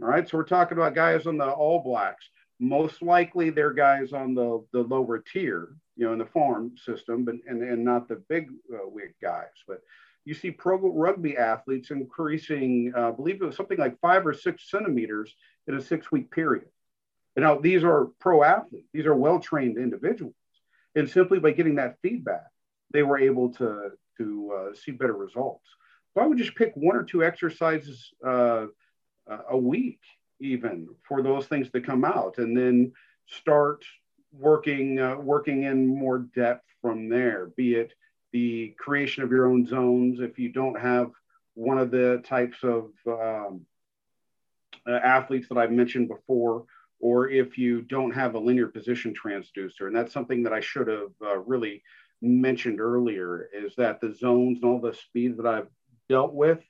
[0.00, 0.26] All right.
[0.26, 2.30] So we're talking about guys on the All Blacks.
[2.58, 7.26] Most likely they're guys on the, the lower tier, you know, in the farm system,
[7.26, 9.52] but, and, and not the big uh, wig guys.
[9.68, 9.82] But
[10.24, 14.32] you see pro rugby athletes increasing, uh, I believe it was something like five or
[14.32, 15.34] six centimeters
[15.66, 16.68] in a six week period.
[17.36, 20.34] Now these are pro athletes, these are well trained individuals.
[20.94, 22.46] And simply by getting that feedback,
[22.92, 25.66] they were able to, to uh, see better results.
[26.14, 28.66] So I would just pick one or two exercises uh,
[29.50, 30.00] a week,
[30.40, 32.92] even for those things to come out, and then
[33.26, 33.84] start
[34.32, 37.46] working uh, working in more depth from there.
[37.56, 37.92] Be it
[38.32, 40.18] the creation of your own zones.
[40.20, 41.12] If you don't have
[41.54, 43.60] one of the types of um,
[44.86, 46.64] uh, athletes that I've mentioned before,
[47.00, 49.86] or if you don't have a linear position transducer.
[49.86, 51.82] And that's something that I should have uh, really
[52.22, 55.68] mentioned earlier is that the zones and all the speeds that I've
[56.08, 56.60] dealt with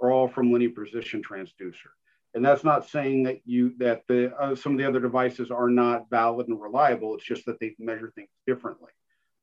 [0.00, 1.92] are all from linear position transducer.
[2.34, 5.70] And that's not saying that you that the uh, some of the other devices are
[5.70, 7.14] not valid and reliable.
[7.14, 8.90] It's just that they measure things differently,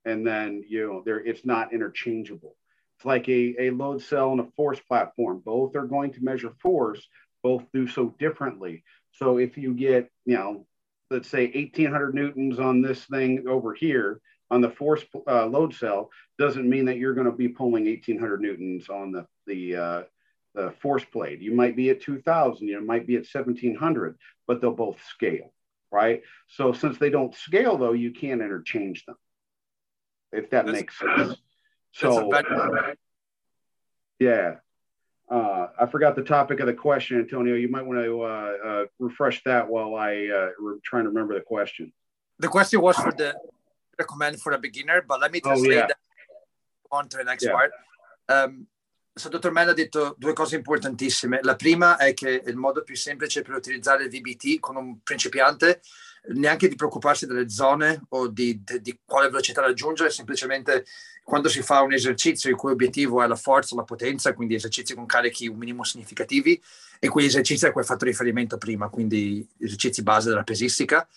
[0.04, 2.58] and then you know there it's not interchangeable.
[2.98, 5.42] It's like a, a load cell and a force platform.
[5.44, 7.08] Both are going to measure force.
[7.42, 8.84] Both do so differently.
[9.12, 10.66] So if you get, you know,
[11.10, 16.10] let's say 1800 newtons on this thing over here on the force uh, load cell,
[16.38, 20.04] doesn't mean that you're going to be pulling 1800 newtons on the the uh,
[20.54, 21.42] the force plate.
[21.42, 25.54] You might be at 2000, you might be at 1700, but they'll both scale,
[25.92, 26.22] right?
[26.48, 29.16] So since they don't scale though, you can't interchange them.
[30.32, 31.36] If that that's, makes sense.
[31.94, 32.32] So
[34.20, 34.56] yeah.
[35.32, 37.56] Uh, I forgot the topic of the question, Antonio.
[37.56, 41.34] You might want to uh, uh, refresh that while I uh, re- trying to remember
[41.34, 41.94] the question.
[42.38, 43.34] The question was for the
[43.98, 45.88] recommend for a beginner, but let me translate oh, yeah.
[45.88, 45.98] that
[46.92, 47.52] on to the next yeah.
[47.54, 47.72] part.
[48.28, 48.68] Um,
[49.16, 51.40] so, dottor Mel ha detto due cose importantissime.
[51.44, 55.82] La prima è che il modo più semplice per utilizzare il VBT con un principiante
[56.34, 60.86] neanche di preoccuparsi delle zone o di, di, di, quale velocità raggiungere, semplicemente
[61.24, 64.96] quando si fa un esercizio il cui obiettivo è la forza, la potenza, quindi esercizi
[64.96, 66.62] con carichi un minimo significativi,
[67.00, 71.08] e quegli esercizi a cui ho fatto riferimento prima, quindi esercizi base della pesistica,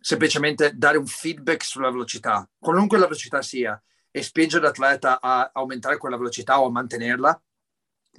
[0.00, 3.80] semplicemente dare un feedback sulla velocità, qualunque la velocità sia,
[4.10, 7.42] e spingere l'atleta a aumentare quella velocità o a mantenerla,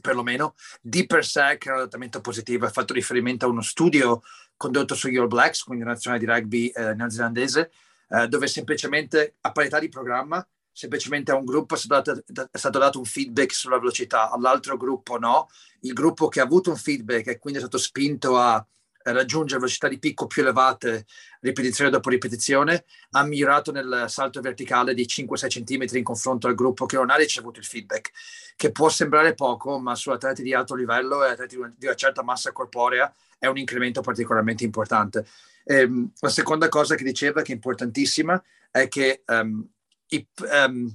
[0.01, 2.65] perlomeno, di per sé che è un adattamento positivo.
[2.65, 4.21] Hai fatto riferimento a uno studio
[4.55, 7.71] condotto sugli All Blacks, quindi la nazionale di rugby eh, neozelandese,
[8.09, 10.45] eh, dove semplicemente a parità di programma,
[10.79, 14.77] semplicemente a un gruppo è stato, dato, è stato dato un feedback sulla velocità, all'altro
[14.77, 15.49] gruppo no.
[15.81, 18.65] Il gruppo che ha avuto un feedback e quindi è stato spinto a
[19.03, 21.05] raggiungere velocità di picco più elevate
[21.41, 26.85] ripetizione dopo ripetizione, ha migliorato nel salto verticale di 5-6 cm in confronto al gruppo
[26.85, 28.11] che non ha ricevuto il feedback,
[28.55, 32.23] che può sembrare poco, ma su atleti di alto livello e atleti di una certa
[32.23, 35.25] massa corporea è un incremento particolarmente importante.
[35.65, 39.67] Ehm, la seconda cosa che diceva, che è importantissima, è che um,
[40.09, 40.27] i,
[40.65, 40.93] um,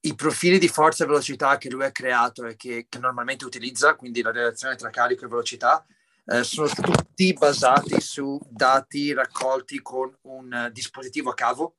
[0.00, 3.94] i, profili di forza e velocità che lui ha creato e che, che normalmente utilizza,
[3.94, 5.84] quindi la relazione tra carico e velocità,
[6.26, 11.76] eh, sono tutti basati su dati raccolti con un uh, dispositivo a cavo,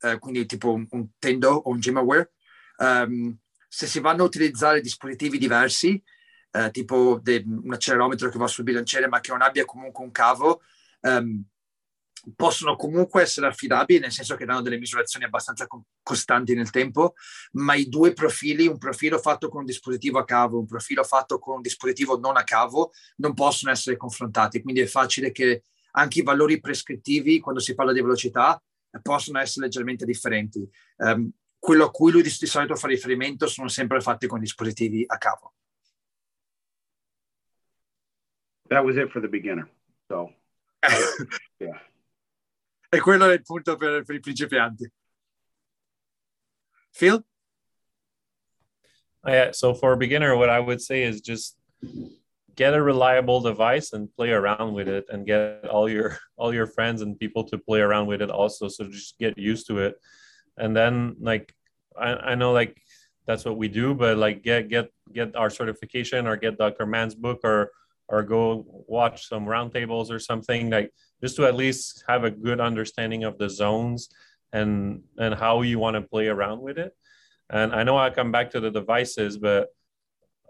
[0.00, 2.32] eh, quindi tipo un, un, Tendo o un GymAware.
[2.78, 3.38] Um,
[3.68, 6.02] se si vanno a utilizzare dispositivi diversi,
[6.50, 10.10] eh, tipo de, un accelerometro che va sul bilanciere ma che non abbia comunque un
[10.10, 10.62] cavo,
[11.02, 11.44] um,
[12.34, 15.66] possono comunque essere affidabili, nel senso che danno delle misurazioni abbastanza
[16.02, 17.14] costanti nel tempo,
[17.52, 21.38] ma i due profili, un profilo fatto con un dispositivo a cavo, un profilo fatto
[21.38, 24.62] con un dispositivo non a cavo, non possono essere confrontati.
[24.62, 28.60] Quindi è facile che anche i valori prescrittivi, quando si parla di velocità,
[29.02, 30.68] possono essere leggermente differenti.
[30.96, 35.04] Um, quello a cui lui di, di solito fa riferimento sono sempre fatti con dispositivi
[35.06, 35.52] a cavo.
[38.68, 39.68] That was it for the beginner.
[40.08, 40.32] So,
[41.58, 41.80] yeah.
[42.88, 44.90] E quello è il punto per, per i principianti.
[46.92, 47.24] Phil?
[49.22, 51.58] Oh, yeah, so for a beginner, what I would say is just
[52.56, 56.66] get a reliable device and play around with it and get all your all your
[56.66, 60.00] friends and people to play around with it also so just get used to it
[60.56, 61.54] and then like
[61.98, 62.80] i, I know like
[63.26, 67.14] that's what we do but like get get get our certification or get dr mann's
[67.14, 67.70] book or
[68.08, 72.60] or go watch some roundtables or something like just to at least have a good
[72.60, 74.08] understanding of the zones
[74.52, 76.92] and and how you want to play around with it.
[77.50, 79.68] And i know i come back to the devices but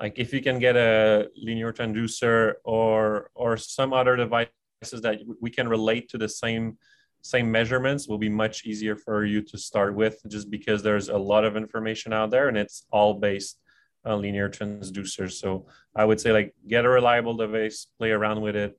[0.01, 5.51] like if you can get a linear transducer or or some other devices that we
[5.51, 6.79] can relate to the same
[7.23, 11.19] same measurements will be much easier for you to start with just because there's a
[11.19, 13.59] lot of information out there and it's all based
[14.07, 15.33] on linear transducers.
[15.33, 18.79] So i would say like get a reliable device play around with it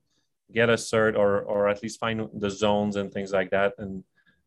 [0.53, 4.03] get a cert or or at least find the zones and things like that and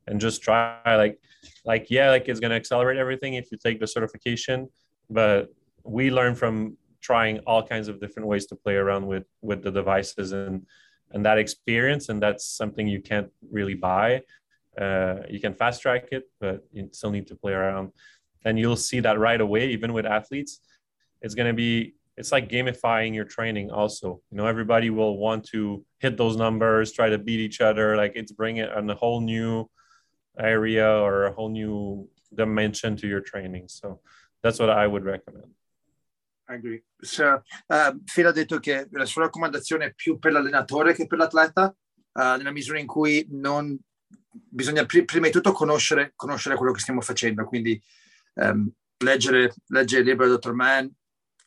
[0.07, 1.21] and just try like
[1.65, 4.69] like yeah like it's to accelerate everything if you take the certification
[5.11, 5.53] but
[5.85, 9.71] we learn from trying all kinds of different ways to play around with with the
[9.71, 10.67] devices and
[11.13, 14.23] and that experience and that's something you can't really buy.
[14.81, 17.91] Uh, you can fast track it but you still need to play around.
[18.45, 20.61] And you'll see that right away even with athletes
[21.23, 24.21] it's going to be it's like gamifying your training also.
[24.31, 28.13] You know everybody will want to hit those numbers try to beat each other like
[28.15, 29.69] it's bringing on a whole new
[30.39, 33.69] area or a whole new dimension to your training.
[33.69, 34.01] So
[34.43, 35.53] that's what i would recommend.
[36.49, 36.83] I agree.
[37.01, 41.19] So, uh, Phil ha detto che la sua raccomandazione è più per l'allenatore che per
[41.19, 41.73] l'atleta,
[42.13, 43.79] uh, nella misura in cui non
[44.31, 47.81] bisogna pr- prima di tutto conoscere, conoscere, quello che stiamo facendo, quindi
[48.35, 48.69] um,
[48.99, 50.89] leggere, leggere il libro del dottor Mann,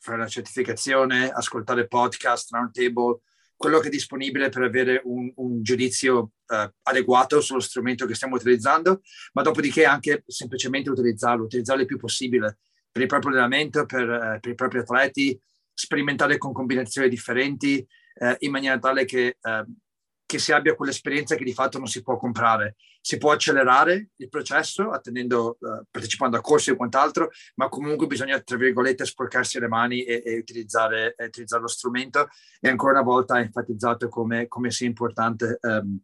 [0.04, 3.20] fare la certificazione, ascoltare podcast, roundtable,
[3.56, 8.34] quello che è disponibile per avere un, un giudizio uh, adeguato sullo strumento che stiamo
[8.36, 9.00] utilizzando,
[9.32, 12.58] ma dopodiché anche semplicemente utilizzarlo, utilizzarlo il più possibile
[12.92, 15.40] per il proprio allenamento, per, uh, per i propri atleti,
[15.72, 17.86] sperimentare con combinazioni differenti
[18.16, 19.38] uh, in maniera tale che
[20.26, 22.76] che si abbia quell'esperienza che di fatto non si può comprare.
[23.00, 28.40] Si può accelerare il processo attendendo, uh, partecipando a corsi e quant'altro, ma comunque bisogna,
[28.40, 32.28] tra virgolette, sporcarsi le mani e, e, utilizzare, e utilizzare, lo strumento.
[32.60, 35.98] E ancora una volta ha enfatizzato come, come sia importante um,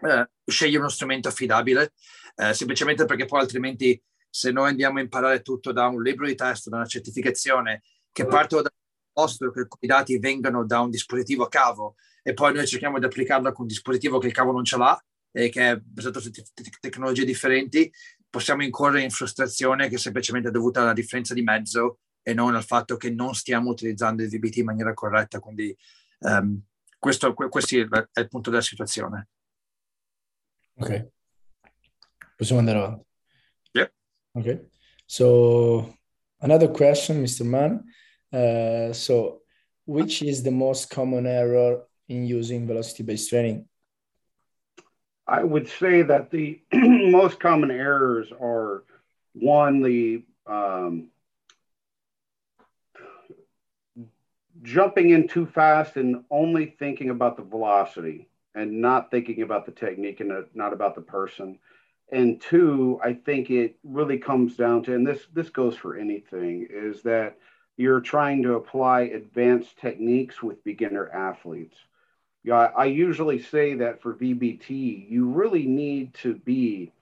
[0.00, 1.92] uh, scegliere uno strumento affidabile,
[2.36, 6.34] uh, semplicemente perché poi altrimenti se noi andiamo a imparare tutto da un libro di
[6.34, 8.72] testo, da una certificazione, che partono dal
[9.12, 13.04] posto che i dati vengano da un dispositivo a cavo e poi noi cerchiamo di
[13.04, 16.30] applicarla con un dispositivo che il cavo non ce l'ha e che è basato su
[16.30, 16.44] te-
[16.80, 17.92] tecnologie differenti,
[18.28, 22.64] possiamo incorrere in frustrazione che è semplicemente dovuta alla differenza di mezzo e non al
[22.64, 25.40] fatto che non stiamo utilizzando il VBT in maniera corretta.
[25.40, 25.76] Quindi
[26.20, 26.62] um,
[26.98, 29.28] questo, questo è il punto della situazione.
[30.74, 31.10] Ok.
[32.36, 33.04] Possiamo andare avanti.
[33.72, 33.92] Yeah.
[34.32, 34.68] Okay.
[35.04, 35.98] So
[36.38, 37.44] another question, Mr.
[37.44, 37.80] Mann.
[38.30, 39.42] Uh, so
[39.84, 43.66] which is the most common error in using velocity-based training?
[45.26, 48.84] I would say that the most common errors are
[49.34, 51.08] one, the um,
[54.62, 59.72] jumping in too fast and only thinking about the velocity and not thinking about the
[59.72, 61.58] technique and not about the person.
[62.10, 66.66] And two, I think it really comes down to, and this this goes for anything,
[66.68, 67.38] is that
[67.78, 71.78] you're trying to apply advanced techniques with beginner athletes.
[72.44, 76.92] Yeah, I usually say that for VBT, you really need to be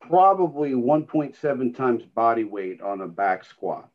[0.00, 3.88] probably 1.7 times body weight on a back squat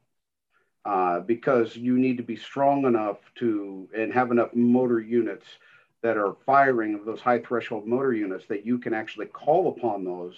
[0.86, 5.45] uh, because you need to be strong enough to and have enough motor units
[6.03, 10.03] that are firing of those high threshold motor units that you can actually call upon
[10.03, 10.36] those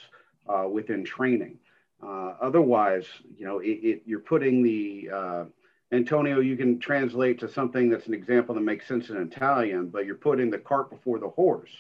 [0.48, 1.60] uh, within training.
[2.02, 3.06] Uh, otherwise,
[3.38, 5.44] you know, it, it, you're putting the uh,
[5.92, 10.06] Antonio, you can translate to something that's an example that makes sense in Italian, but
[10.06, 11.72] you're putting the cart before the horse.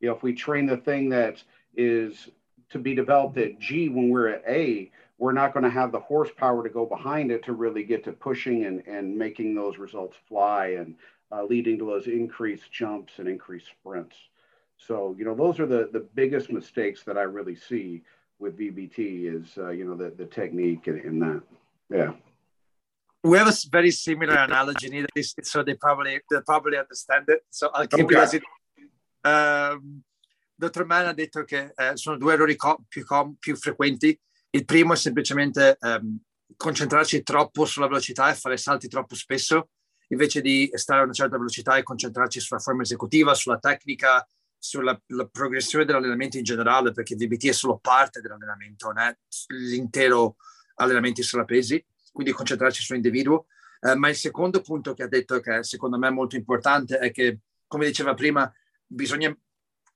[0.00, 1.42] You know, if we train the thing that
[1.76, 2.30] is
[2.70, 6.00] to be developed at G when we're at A, we're not going to have the
[6.00, 10.16] horsepower to go behind it to really get to pushing and, and making those results
[10.28, 10.94] fly and
[11.30, 14.16] uh, leading to those increased jumps and increased sprints.
[14.78, 18.02] So, you know, those are the, the biggest mistakes that I really see
[18.38, 21.42] with VBT is, uh, you know, the, the technique and, in that.
[21.90, 22.12] Yeah
[23.22, 27.44] we have a very similar analogy in Italy, so they probably they probably understand it.
[27.50, 28.36] So I'll keep okay.
[28.36, 28.42] it.
[29.24, 30.02] Um,
[30.54, 34.18] Dottor Mann ha detto che eh, sono due errori co- più, com- più, frequenti.
[34.50, 36.18] Il primo è semplicemente um,
[36.56, 39.70] concentrarci troppo sulla velocità e fare salti troppo spesso,
[40.08, 44.26] invece di stare a una certa velocità e concentrarci sulla forma esecutiva, sulla tecnica,
[44.58, 45.00] sulla
[45.30, 49.16] progressione dell'allenamento in generale, perché il VBT è solo parte dell'allenamento, non è
[49.48, 50.36] l'intero
[50.76, 51.84] allenamento sulla pesi
[52.18, 53.46] quindi concentrarci sull'individuo.
[53.80, 57.12] Eh, ma il secondo punto che ha detto, che secondo me è molto importante, è
[57.12, 57.38] che,
[57.68, 58.52] come diceva prima,
[58.84, 59.32] bisogna,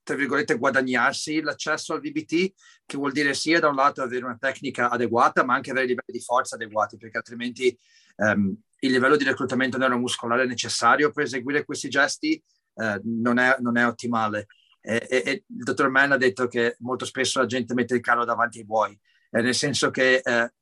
[0.03, 2.53] tra virgolette, guadagnarsi l'accesso al VBT,
[2.85, 6.13] che vuol dire sia da un lato avere una tecnica adeguata, ma anche avere livelli
[6.13, 7.77] di forza adeguati, perché altrimenti
[8.15, 12.41] ehm, il livello di reclutamento neuromuscolare necessario per eseguire questi gesti
[12.75, 14.47] eh, non, è, non, è, ottimale.
[14.79, 18.01] E, e, e, il dottor Mann ha detto che molto spesso la gente mette il
[18.01, 18.97] carro davanti ai buoi,
[19.31, 20.53] eh, nel senso che eh,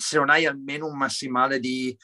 [0.00, 1.96] se non hai almeno un massimale di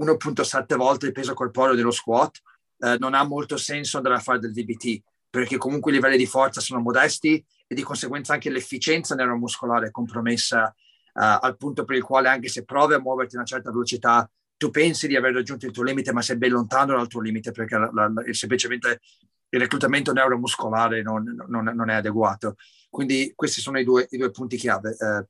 [0.00, 2.40] 1.7 volte il peso corporeo dello squat,
[2.78, 6.26] eh, non ha molto senso andare a fare del VBT, perché comunque i livelli di
[6.26, 11.96] forza sono modesti e di conseguenza anche l'efficienza neuromuscolare è compromessa eh, al punto per
[11.96, 15.34] il quale anche se provi a muoverti a una certa velocità, tu pensi di aver
[15.34, 19.00] raggiunto il tuo limite, ma sei ben lontano dal tuo limite perché la, la, semplicemente
[19.48, 22.56] il reclutamento neuromuscolare non, non, non, è adeguato.
[22.88, 24.96] Quindi questi sono i due, i due punti chiave.
[24.98, 25.26] Eh,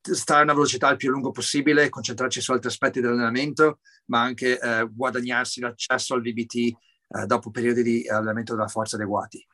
[0.00, 4.58] stare a una velocità il più lungo possibile, concentrarci su altri aspetti dell'allenamento, ma anche
[4.58, 9.44] eh, guadagnarsi l'accesso al VBT eh, dopo periodi di allenamento della forza adeguati.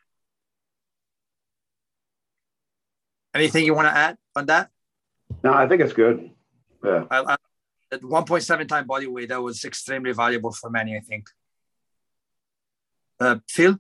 [3.33, 4.71] Anything you want to add on that?
[5.43, 6.31] No, I think it's good.
[6.83, 7.07] Yeah.
[7.11, 7.37] I, I,
[7.91, 11.29] at 1.7 time body weight, that was extremely valuable for many, I think.
[13.21, 13.79] Uh, Phil?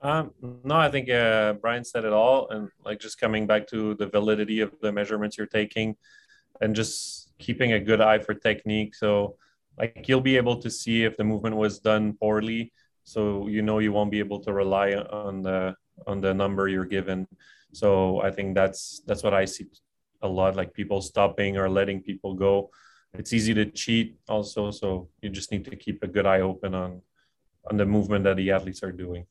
[0.00, 0.32] Um,
[0.64, 4.06] no, I think uh, Bryan said it all, and like just coming back to the
[4.06, 5.96] validity of the measurements you're taking,
[6.60, 8.94] and just keeping a good eye for technique.
[8.94, 9.36] So,
[9.76, 12.72] like you'll be able to see if the movement was done poorly,
[13.02, 15.74] so you know you won't be able to rely on the
[16.06, 17.26] on the number you're given.
[17.72, 19.66] So I think that's that's what I see
[20.22, 22.70] a lot, like people stopping or letting people go.
[23.14, 26.74] It's easy to cheat also, so you just need to keep a good eye open
[26.74, 27.02] on
[27.70, 29.26] on the movement that the athletes are doing.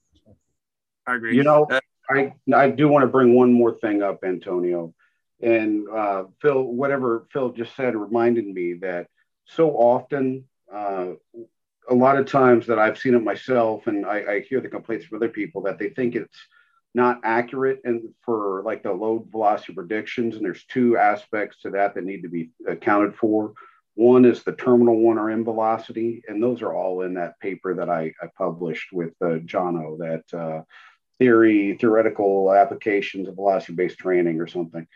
[1.07, 1.35] I agree.
[1.35, 1.79] You know, uh,
[2.09, 4.93] I I do want to bring one more thing up, Antonio,
[5.41, 6.61] and uh, Phil.
[6.61, 9.07] Whatever Phil just said reminded me that
[9.45, 11.13] so often, uh,
[11.89, 15.05] a lot of times that I've seen it myself, and I, I hear the complaints
[15.05, 16.37] from other people that they think it's
[16.97, 21.93] not accurate and for like the load velocity predictions and there's two aspects to that
[21.93, 23.53] that need to be accounted for
[23.93, 28.11] one is the terminal 1rm velocity and those are all in that paper that i,
[28.21, 30.63] I published with uh, jono that uh,
[31.19, 34.87] theory, theoretical applications of velocity based training or something.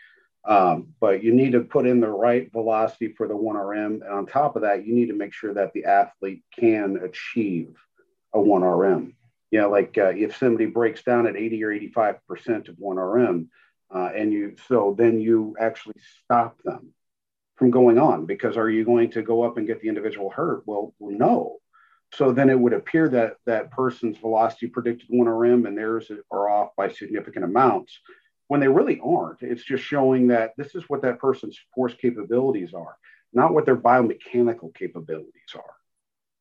[0.44, 4.02] Um, but you need to put in the right velocity for the 1RM.
[4.02, 7.74] And on top of that, you need to make sure that the athlete can achieve
[8.34, 9.14] a 1RM.
[9.50, 13.48] You know, like uh, if somebody breaks down at 80 or 85% of 1RM,
[13.94, 16.94] uh, and you, so then you actually stop them
[17.56, 20.62] from going on because are you going to go up and get the individual hurt?
[20.66, 21.58] Well, well no.
[22.14, 26.76] So then it would appear that that person's velocity predicted 1RM and theirs are off
[26.76, 27.98] by significant amounts
[28.48, 29.40] when they really aren't.
[29.40, 32.98] It's just showing that this is what that person's force capabilities are,
[33.32, 35.74] not what their biomechanical capabilities are.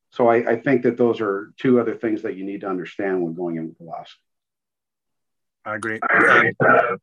[0.10, 3.22] So I, I think that those are two other things that you need to understand
[3.22, 4.20] when going in velocity.
[5.64, 6.00] I agree.
[6.02, 6.98] Uh,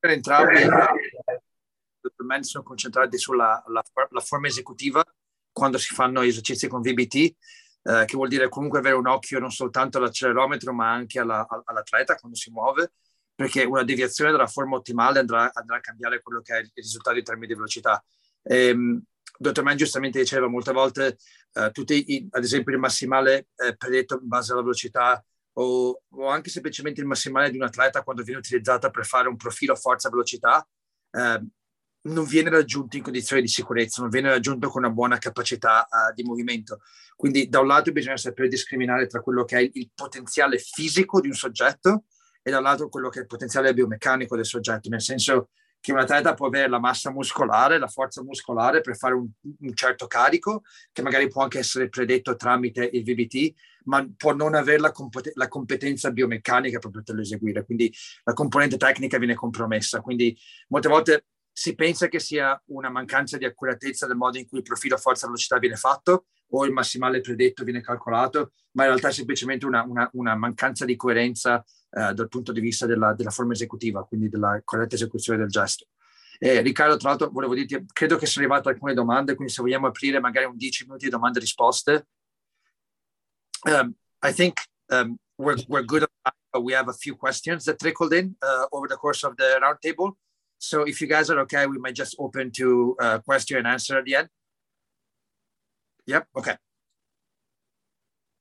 [0.00, 5.04] per entrambi, per me sono concentrati sulla la, la forma esecutiva
[5.52, 7.34] quando si fanno esercizi con VBT,
[7.82, 12.14] eh, che vuol dire comunque avere un occhio non soltanto all'accelerometro ma anche alla, all'atleta
[12.16, 12.92] quando si muove
[13.40, 17.16] perché una deviazione dalla forma ottimale andrà, andrà a cambiare quello che è il risultato
[17.16, 18.04] in termini di velocità.
[18.42, 19.02] Ehm,
[19.38, 21.16] dottor Mann giustamente diceva molte volte,
[21.54, 25.24] eh, tutti i, ad esempio il massimale eh, predetto in base alla velocità
[25.54, 29.36] o, o, anche semplicemente il massimale di un atleta quando viene utilizzata per fare un
[29.36, 30.68] profilo forza-velocità,
[31.12, 31.42] eh,
[32.02, 36.14] non viene raggiunto in condizioni di sicurezza, non viene raggiunto con una buona capacità uh,
[36.14, 36.80] di movimento.
[37.14, 41.20] Quindi da un lato bisogna sapere discriminare tra quello che è il, il potenziale fisico
[41.20, 42.04] di un soggetto
[42.42, 46.34] e dall'altro quello che è il potenziale biomeccanico del soggetto, nel senso che un atleta
[46.34, 49.26] può avere la massa muscolare, la forza muscolare per fare un,
[49.60, 54.54] un, certo carico, che magari può anche essere predetto tramite il VBT, ma può non
[54.54, 57.64] avere la, compet- la competenza biomeccanica per poterlo eseguire.
[57.64, 57.92] Quindi
[58.24, 60.02] la componente tecnica viene compromessa.
[60.02, 60.36] Quindi
[60.68, 64.64] molte volte si pensa che sia una mancanza di accuratezza del modo in cui il
[64.64, 69.66] profilo forza-velocità viene fatto o il massimale predetto viene calcolato, ma in realtà è semplicemente
[69.66, 74.04] una, una, una mancanza di coerenza eh, dal punto di vista della, della, forma esecutiva,
[74.04, 75.86] quindi della corretta esecuzione del gesto.
[76.38, 79.86] Eh, Riccardo, tra l'altro, volevo dirti, credo che siano arrivate alcune domande, quindi se vogliamo
[79.86, 82.06] aprire magari un 10 minuti di domande e risposte.
[83.66, 86.06] Um, I think um, we're, we're good
[86.52, 89.58] but we have a few questions that trickled in uh, over the course of the
[89.60, 90.16] roundtable.
[90.60, 93.98] So if you guys are okay, we might just open to uh, question and answer
[93.98, 94.28] at the end.
[96.06, 96.56] Yep, okay.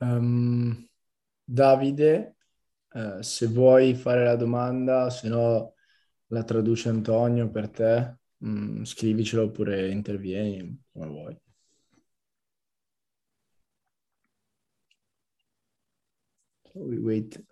[0.02, 0.88] Um,
[1.48, 2.36] Davide
[2.92, 5.76] Eh, se vuoi fare la domanda, se no
[6.28, 11.42] la traduce Antonio per te, mm, scrivicelo oppure intervieni come vuoi.
[16.76, 17.44] we wait.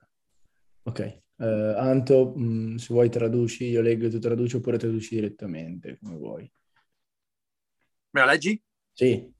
[0.83, 5.15] Ok, uh, Anto, mh, mm, se vuoi traduci, io leggo e tu traduci oppure traduci
[5.15, 6.51] direttamente, come vuoi.
[8.11, 8.61] Me la leggi?
[8.93, 9.33] Sì.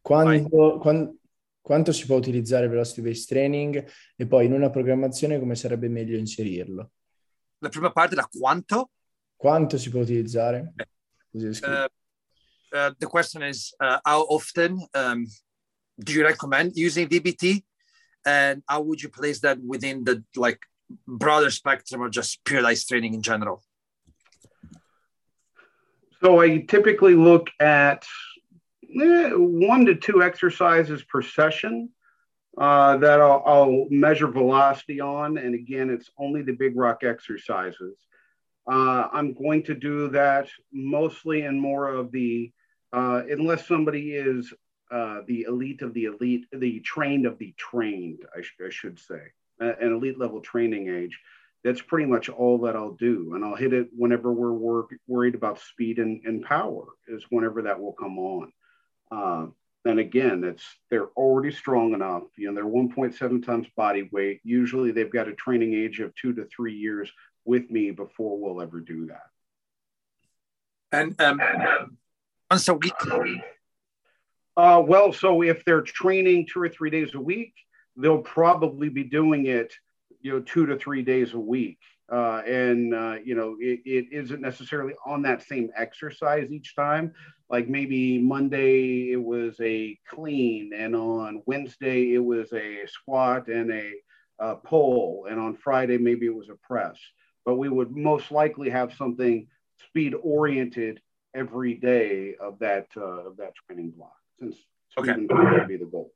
[0.00, 1.16] Quando, quando,
[1.60, 6.18] quanto si può utilizzare Velocity Based Training e poi in una programmazione come sarebbe meglio
[6.18, 6.90] inserirlo.
[7.58, 8.90] La prima parte da quanto?
[9.34, 10.74] Quanto si può utilizzare?
[11.32, 11.86] Uh,
[12.70, 15.24] uh, the question is uh, how often um,
[15.96, 17.64] do you recommend using VBT
[18.24, 20.58] and how would you place that within the like
[21.06, 23.62] broader spectrum or just periodized training in general?
[26.20, 28.06] So I typically look at
[28.98, 31.90] eh, one to two exercises per session
[32.56, 35.38] uh, that I'll, I'll, measure velocity on.
[35.38, 37.98] And again, it's only the big rock exercises.
[38.70, 42.52] Uh, I'm going to do that mostly in more of the,
[42.92, 44.52] uh, unless somebody is
[44.90, 48.98] uh, the elite of the elite, the trained of the trained, I, sh- I should
[48.98, 49.20] say,
[49.60, 51.18] an elite level training age.
[51.62, 53.34] That's pretty much all that I'll do.
[53.34, 57.62] And I'll hit it whenever we're wor- worried about speed and, and power, is whenever
[57.62, 58.52] that will come on.
[59.10, 59.46] Uh,
[59.86, 62.24] and again, it's they're already strong enough.
[62.36, 64.40] You know, they're 1.7 times body weight.
[64.44, 67.10] Usually, they've got a training age of two to three years
[67.44, 69.26] with me before we'll ever do that.
[70.92, 71.40] And um,
[72.50, 72.92] once a week.
[74.56, 77.52] Uh, well, so if they're training two or three days a week,
[77.96, 79.72] they'll probably be doing it,
[80.20, 81.78] you know, two to three days a week.
[82.12, 87.14] Uh, and uh, you know it, it isn't necessarily on that same exercise each time
[87.48, 93.72] like maybe monday it was a clean and on wednesday it was a squat and
[93.72, 93.92] a,
[94.38, 96.98] a pull and on friday maybe it was a press
[97.46, 99.46] but we would most likely have something
[99.88, 101.00] speed oriented
[101.34, 104.56] every day of that uh, of that training block since
[104.90, 105.26] speed okay.
[105.30, 106.12] would be the goal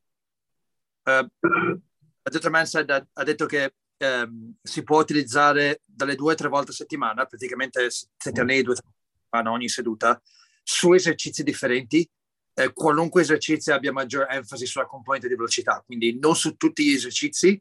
[1.09, 1.81] uh,
[2.23, 6.71] a said that ha detto che ehm, si può utilizzare dalle due o tre volte
[6.71, 10.21] a settimana, praticamente settimane due settimane ogni seduta,
[10.63, 12.09] su esercizi differenti,
[12.55, 16.93] eh, qualunque esercizio abbia maggior enfasi sulla componente di velocità, quindi non su tutti gli
[16.93, 17.61] esercizi,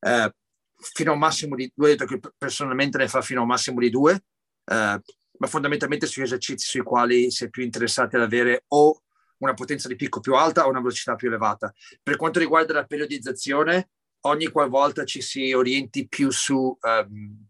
[0.00, 0.34] eh,
[0.76, 3.80] fino a un massimo di due, detto che personalmente ne fa fino a un massimo
[3.80, 4.14] di due,
[4.64, 5.00] eh,
[5.40, 9.02] ma fondamentalmente sugli esercizi sui quali si è più interessati ad avere o
[9.38, 11.72] una potenza di picco più alta o una velocità più elevata.
[12.02, 13.90] Per quanto riguarda la periodizzazione,
[14.22, 17.46] ogni qualvolta ci si orienti più su um,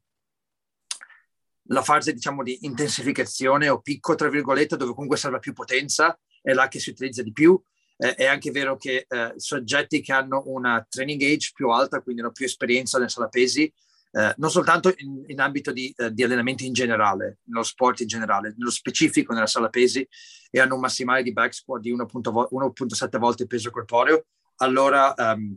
[1.70, 6.52] la fase diciamo di intensificazione o picco tra virgolette dove comunque serve più potenza è
[6.52, 7.60] là che si utilizza di più
[7.98, 12.22] eh, è anche vero che eh, soggetti che hanno una training age più alta quindi
[12.22, 13.70] hanno più esperienza nella sala pesi
[14.10, 18.06] eh, non soltanto in, in ambito di, eh, di, allenamenti in generale, nello sport in
[18.06, 20.06] generale, nello specifico nella sala pesi
[20.50, 24.24] e hanno un massimale di back squat di 1.7 volte il peso corporeo,
[24.56, 25.56] allora um,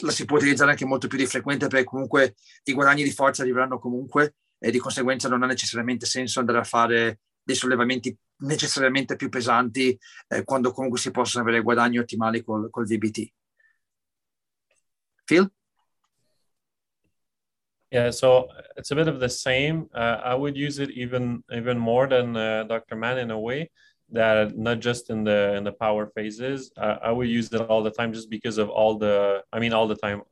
[0.00, 2.34] la si può utilizzare anche molto più di frequente perché comunque
[2.64, 6.64] i guadagni di forza arriveranno comunque e di conseguenza non ha necessariamente senso andare a
[6.64, 12.70] fare dei sollevamenti necessariamente più pesanti eh, quando comunque si possono avere guadagni ottimali col,
[12.70, 13.32] col VBT.
[15.24, 15.50] Phil?
[17.92, 19.90] Yeah, so it's a bit of the same.
[19.94, 22.96] Uh, I would use it even even more than uh, Dr.
[22.96, 23.70] Mann in a way
[24.10, 26.72] that not just in the in the power phases.
[26.74, 29.42] Uh, I would use it all the time just because of all the.
[29.52, 30.22] I mean, all the time.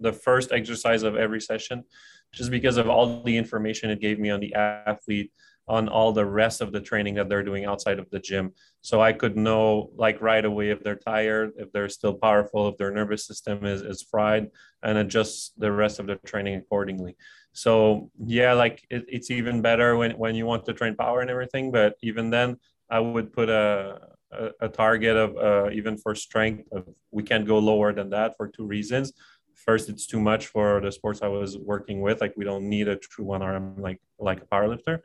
[0.00, 1.84] The first exercise of every session,
[2.32, 5.30] just because of all the information it gave me on the athlete,
[5.68, 8.52] on all the rest of the training that they're doing outside of the gym.
[8.80, 12.76] So I could know like right away if they're tired, if they're still powerful, if
[12.76, 14.48] their nervous system is, is fried,
[14.82, 17.16] and adjust the rest of the training accordingly.
[17.52, 21.30] So yeah, like it, it's even better when, when you want to train power and
[21.30, 21.70] everything.
[21.70, 22.56] But even then,
[22.90, 23.98] I would put a,
[24.32, 28.36] a, a target of uh, even for strength of we can't go lower than that
[28.36, 29.12] for two reasons
[29.54, 32.88] first it's too much for the sports i was working with like we don't need
[32.88, 35.00] a true one RM like like a powerlifter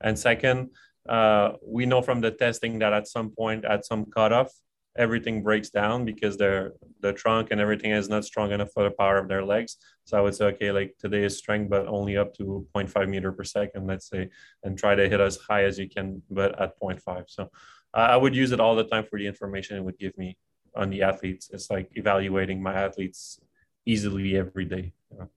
[0.00, 0.70] and second,
[1.08, 4.50] uh, we know from the testing that at some point, at some cutoff,
[4.96, 8.90] everything breaks down because their the trunk and everything is not strong enough for the
[8.90, 9.76] power of their legs.
[10.04, 13.32] So I would say, okay, like today is strength, but only up to 0.5 meter
[13.32, 14.28] per second, let's say,
[14.64, 17.24] and try to hit as high as you can, but at 0.5.
[17.28, 17.50] So
[17.94, 20.36] I would use it all the time for the information it would give me
[20.76, 21.50] on the athletes.
[21.52, 23.40] It's like evaluating my athletes
[23.86, 24.92] easily every day.
[25.10, 25.28] You know?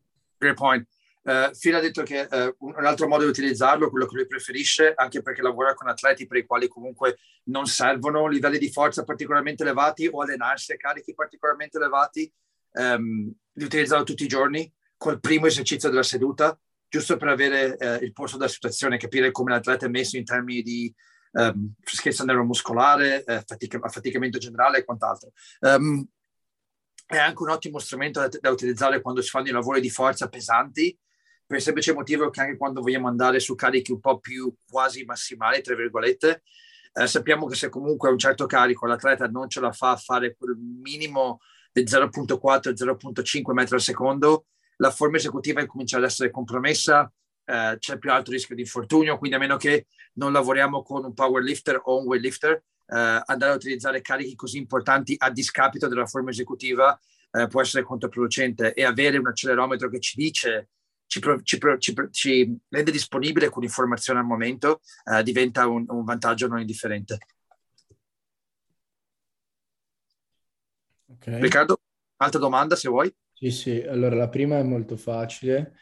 [0.41, 0.87] Great point.
[1.23, 4.93] Uh, Phil ha detto che uh, un altro modo di utilizzarlo, quello che lui preferisce,
[4.93, 9.63] anche perché lavora con atleti per i quali comunque non servono livelli di forza particolarmente
[9.63, 12.29] elevati o allenarsi a carichi particolarmente elevati,
[12.73, 16.59] um, di utilizzarlo tutti i giorni col primo esercizio della seduta,
[16.89, 20.61] giusto per avere uh, il polso della situazione, capire come l'atleta è messo in termini
[20.61, 20.93] di
[21.31, 25.31] um, freschezza neuromuscolare, fatica, affaticamento generale e quant'altro.
[25.61, 26.05] Um,
[27.05, 30.27] è anche un ottimo strumento da, da utilizzare quando si fanno i lavori di forza
[30.27, 30.97] pesanti,
[31.45, 35.03] per il semplice motivo che anche quando vogliamo andare su carichi un po' più quasi
[35.03, 36.43] massimali, tra virgolette,
[36.93, 39.97] eh, sappiamo che se comunque a un certo carico l'atleta non ce la fa a
[39.97, 41.39] fare quel minimo
[41.71, 44.45] del 0.4-0.5 metri al secondo,
[44.77, 47.11] la forma esecutiva incomincia ad essere compromessa,
[47.45, 51.13] eh, c'è più alto rischio di infortunio, quindi a meno che non lavoriamo con un
[51.13, 56.29] powerlifter o un weightlifter, eh, andare a utilizzare carichi così importanti a discapito della forma
[56.29, 56.99] esecutiva
[57.31, 60.69] eh, può essere controproducente e avere un accelerometro che ci dice
[61.05, 64.81] ci, ci, ci, ci, rende disponibile con informazione al momento,
[65.11, 67.17] eh, diventa un, un, vantaggio non indifferente.
[71.07, 71.39] Okay.
[71.39, 71.79] Riccardo,
[72.17, 73.13] altra domanda se vuoi.
[73.33, 75.73] Sì, sì, allora la prima è molto facile.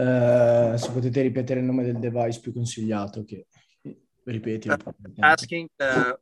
[0.00, 3.48] Uh, se potete ripetere il nome del device più consigliato che
[4.24, 4.68] ripeti.
[4.68, 4.76] Uh,
[5.18, 6.14] asking uh,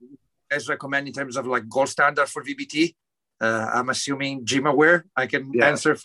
[0.50, 2.94] as recommend in terms of like gold standard for VBT.
[3.40, 5.04] Uh, I'm assuming GymAware.
[5.16, 5.68] I can yeah.
[5.68, 5.96] answer.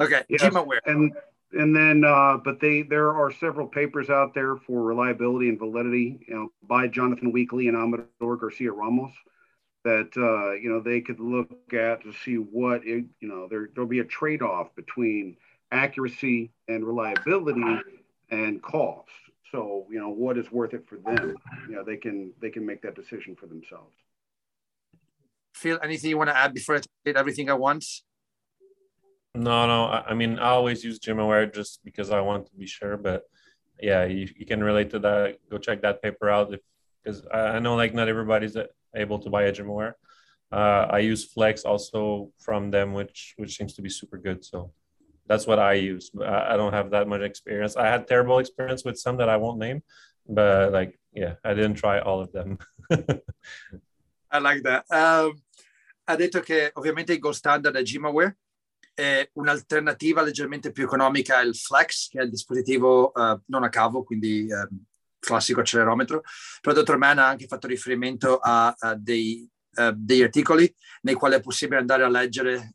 [0.00, 0.42] Okay, yes.
[0.42, 0.80] GymAware.
[0.86, 1.12] And
[1.52, 6.18] and then, uh, but they there are several papers out there for reliability and validity,
[6.26, 9.12] you know, by Jonathon Weakley and Amador Garcia Ramos,
[9.84, 13.70] that uh, you know they could look at to see what it, you know there
[13.74, 15.36] there'll be a trade off between
[15.70, 17.80] accuracy and reliability
[18.30, 19.08] and cost.
[19.52, 21.36] So you know what is worth it for them.
[21.68, 23.94] You know they can they can make that decision for themselves.
[25.54, 28.02] Phil, anything you want to add before I did everything at once?
[29.36, 29.84] No, no.
[29.84, 32.96] I, I mean, I always use GymAware just because I want to be sure.
[32.96, 33.24] But
[33.80, 35.38] yeah, you, you can relate to that.
[35.50, 36.54] Go check that paper out
[37.04, 38.56] because I, I know like not everybody's
[38.94, 39.92] able to buy a GymAware.
[40.50, 44.44] Uh, I use Flex also from them, which which seems to be super good.
[44.44, 44.72] So
[45.26, 46.10] that's what I use.
[46.20, 47.76] I, I don't have that much experience.
[47.76, 49.82] I had terrible experience with some that I won't name,
[50.26, 52.58] but like yeah, I didn't try all of them.
[54.30, 54.84] I like that.
[54.90, 55.42] Um,
[56.08, 58.36] ha detto che ovviamente gold standard è GymAware
[58.98, 63.68] Eh, un'alternativa leggermente più economica è il Flex, che è il dispositivo uh, non a
[63.68, 64.66] cavo, quindi uh,
[65.18, 66.22] classico accelerometro.
[66.62, 71.34] Però dottor Mann ha anche fatto riferimento a, a dei, uh, degli articoli nei quali
[71.34, 72.70] è possibile andare a leggere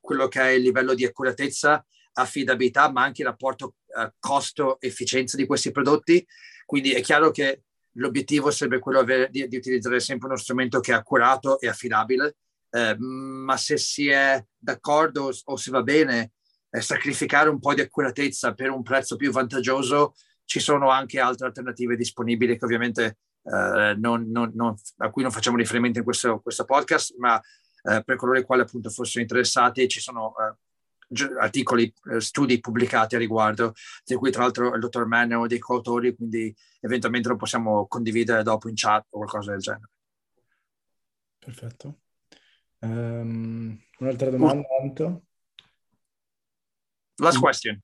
[0.00, 5.46] quello che è il livello di accuratezza, affidabilità, ma anche il rapporto uh, costo-efficienza di
[5.46, 6.26] questi prodotti.
[6.66, 10.94] Quindi è chiaro che l'obiettivo sarebbe quello di, di, utilizzare sempre uno strumento che è
[10.94, 12.36] accurato e affidabile,
[12.74, 16.32] eh, ma se si è d'accordo o se va bene
[16.70, 20.14] eh, sacrificare un po' di accuratezza per un prezzo più vantaggioso,
[20.44, 25.30] ci sono anche altre alternative disponibili che ovviamente eh, non, non, non, a cui non
[25.30, 27.38] facciamo riferimento in questo, questo podcast, ma
[27.82, 30.56] eh, per coloro i quali appunto fossero interessati ci sono eh,
[31.38, 35.58] articoli, studi pubblicati a riguardo, di cui tra l'altro il dottor Mann è uno dei
[35.58, 39.90] coautori, quindi eventualmente lo possiamo condividere dopo in chat o qualcosa del genere.
[41.38, 42.01] Perfetto.
[42.82, 45.22] Um, un'altra domanda, Anto?
[47.16, 47.80] Last question.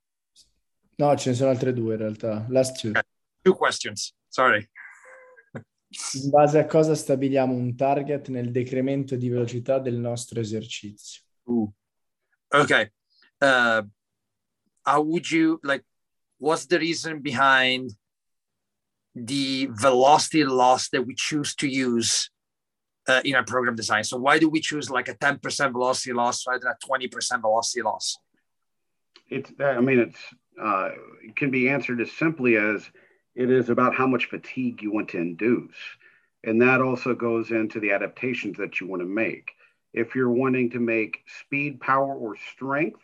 [0.96, 2.44] No, ce ne sono altre due in realtà.
[2.48, 2.90] Last two.
[2.90, 3.02] Okay.
[3.42, 4.14] Two questions.
[4.28, 4.68] Sorry.
[6.22, 11.22] In base a cosa stabiliamo un target nel decremento di velocità del nostro esercizio?
[11.44, 11.72] Ooh.
[12.48, 12.90] Okay.
[13.40, 13.82] Uh,
[14.82, 15.84] how would you like?
[16.38, 17.96] What's the reason behind
[19.14, 22.30] the velocity loss that we choose to use
[23.08, 24.04] uh, in our program design?
[24.04, 27.82] So why do we choose like a 10% velocity loss rather than a 20% velocity
[27.82, 28.18] loss?
[29.30, 29.50] It's.
[29.60, 30.18] I mean, it's.
[30.60, 30.90] Uh,
[31.22, 32.82] it can be answered as simply as
[33.34, 35.76] it is about how much fatigue you want to induce.
[36.44, 39.52] And that also goes into the adaptations that you want to make.
[39.92, 43.00] If you're wanting to make speed, power, or strength,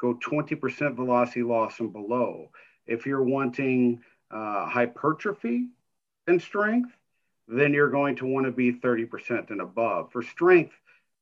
[0.00, 2.50] go 20% velocity loss and below.
[2.86, 5.68] If you're wanting uh, hypertrophy
[6.26, 6.95] and strength,
[7.48, 10.10] then you're going to want to be 30% and above.
[10.12, 10.74] For strength,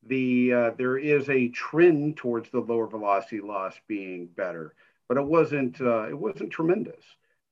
[0.06, 4.74] the uh, there is a trend towards the lower velocity loss being better,
[5.08, 7.04] but it wasn't uh, it wasn't tremendous.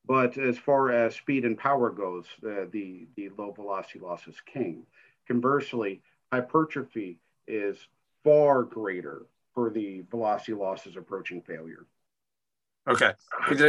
[0.05, 4.35] But as far as speed and power goes, uh, the, the low velocity loss is
[4.41, 4.85] king.
[5.27, 6.01] Conversely,
[6.31, 7.77] hypertrophy is
[8.23, 11.85] far greater for the velocity losses approaching failure.
[12.85, 13.15] Ok,
[13.47, 13.63] quindi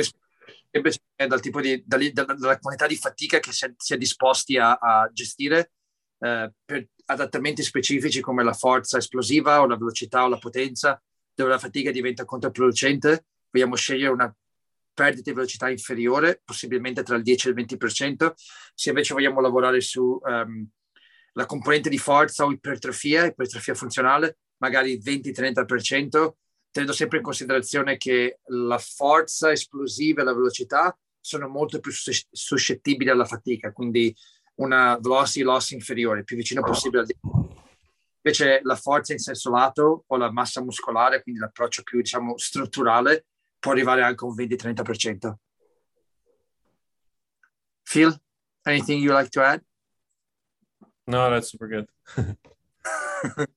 [0.72, 0.80] è
[1.16, 4.74] dal tipo di, dalla, dalla quantità di fatica che si è, si è disposti a,
[4.74, 5.72] a gestire
[6.18, 11.00] eh, per adattamenti specifici come la forza esplosiva o la velocità o la potenza,
[11.34, 13.26] dove la fatica diventa controproducente.
[13.50, 14.34] Vogliamo scegliere una
[14.94, 18.32] perdite di velocità inferiore, possibilmente tra il 10 e il 20%.
[18.74, 20.66] Se invece vogliamo lavorare su um,
[21.32, 26.30] la componente di forza o ipertrofia, ipertrofia funzionale, magari 20-30%,
[26.70, 33.08] tenendo sempre in considerazione che la forza esplosiva e la velocità sono molto più suscettibili
[33.08, 34.14] alla fatica, quindi
[34.56, 37.06] una velocity loss inferiore, più vicino possibile al
[38.26, 43.26] Invece la forza in senso lato o la massa muscolare, quindi l'approccio più diciamo strutturale,
[43.58, 45.34] può arrivare anche a un 20-30%.
[47.82, 48.14] Phil,
[48.62, 49.62] anything you like to add?
[51.04, 51.88] No, that's super good.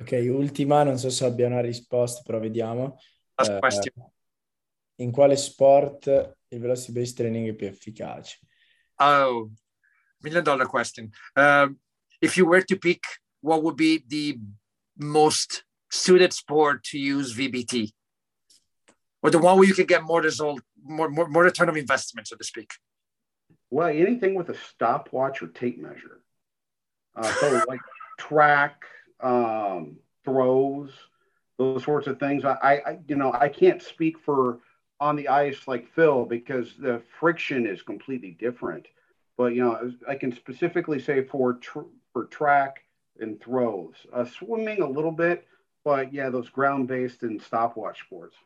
[0.00, 2.98] ok, ultima, non so se abbia una risposta, però vediamo.
[3.34, 4.12] Last uh, question.
[5.00, 8.38] In quale sport il velocity based training è più efficace?
[8.96, 9.50] Oh,
[10.22, 11.10] million dollar question.
[11.34, 11.68] Uh,
[12.20, 13.02] if you were to pick,
[13.40, 14.38] what would be the
[14.96, 17.92] most suited sport to use VBT?
[19.22, 22.28] or the one where you can get more result, more, more, more return of investment,
[22.28, 22.70] so to speak?
[23.70, 26.20] Well, anything with a stopwatch or tape measure.
[27.14, 27.80] Uh, so like
[28.18, 28.84] track,
[29.20, 30.90] um, throws,
[31.58, 32.44] those sorts of things.
[32.44, 34.60] I, I, you know, I can't speak for
[35.00, 38.86] on the ice like Phil because the friction is completely different.
[39.36, 42.82] But you know, I can specifically say for tr- for track
[43.18, 45.46] and throws, uh, swimming a little bit,
[45.84, 48.36] but yeah, those ground based and stopwatch sports.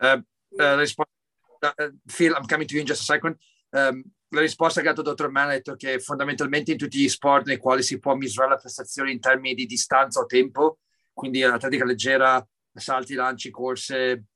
[0.00, 0.18] Uh,
[0.58, 1.04] uh, risposta,
[1.62, 3.36] uh, Phil, I'm coming to you in just a second.
[3.72, 7.08] Um, la risposta che ha dato il dottor Mann ha che fondamentalmente in tutti gli
[7.08, 10.78] sport nei quali si può misurare la prestazione in termini di distanza o tempo,
[11.12, 14.26] quindi atletica leggera, salti, lanci, corse,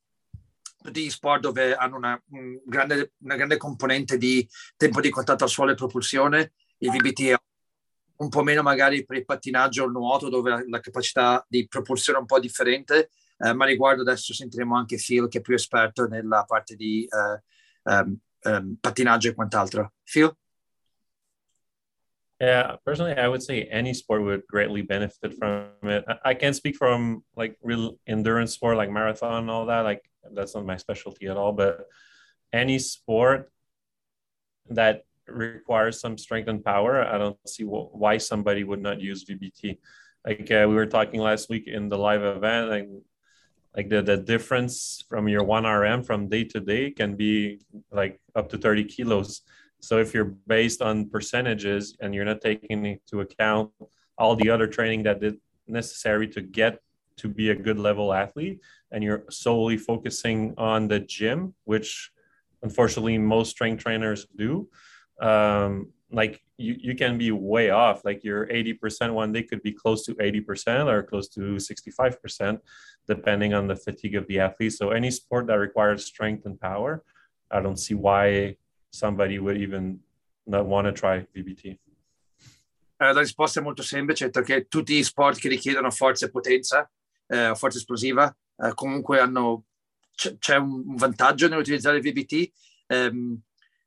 [0.92, 5.50] gli sport dove hanno una, un grande, una grande componente di tempo di contatto al
[5.50, 7.36] suolo e propulsione, il VBT è
[8.16, 11.66] un po' meno magari per il pattinaggio o il nuoto dove la, la capacità di
[11.66, 15.54] propulsione è un po' differente, eh, ma riguardo adesso sentiremo anche Phil che è più
[15.54, 19.94] esperto nella parte di uh, um, um, pattinaggio e quant'altro.
[20.04, 20.36] Phil?
[22.40, 26.04] Yeah, personally, I would say any sport would greatly benefit from it.
[26.24, 29.84] I can't speak from like real endurance sport like marathon and all that.
[29.84, 30.02] Like
[30.32, 31.52] that's not my specialty at all.
[31.52, 31.86] But
[32.52, 33.50] any sport
[34.70, 39.78] that requires some strength and power, I don't see why somebody would not use VBT.
[40.26, 43.02] Like uh, we were talking last week in the live event, and
[43.76, 47.60] like the, the difference from your 1rm from day to day can be
[47.90, 49.42] like up to 30 kilos
[49.80, 53.70] so if you're based on percentages and you're not taking into account
[54.16, 55.34] all the other training that is
[55.66, 56.80] necessary to get
[57.16, 58.60] to be a good level athlete
[58.90, 62.10] and you're solely focusing on the gym, which
[62.62, 64.68] unfortunately most strength trainers do,
[65.20, 68.04] um, like you, you can be way off.
[68.04, 72.58] Like you're 80% one day could be close to 80% or close to 65%,
[73.06, 74.72] depending on the fatigue of the athlete.
[74.72, 77.02] So any sport that requires strength and power,
[77.50, 78.56] I don't see why
[78.92, 80.00] somebody would even
[80.46, 81.78] not want to try VBT.
[82.96, 86.88] Eh, la risposta è molto semplice, perché tutti gli sport che richiedono forza e potenza,
[87.34, 89.64] eh, forza esplosiva, eh, comunque hanno,
[90.14, 92.50] c- c'è un vantaggio nell'utilizzare il VBT
[92.86, 93.40] ehm,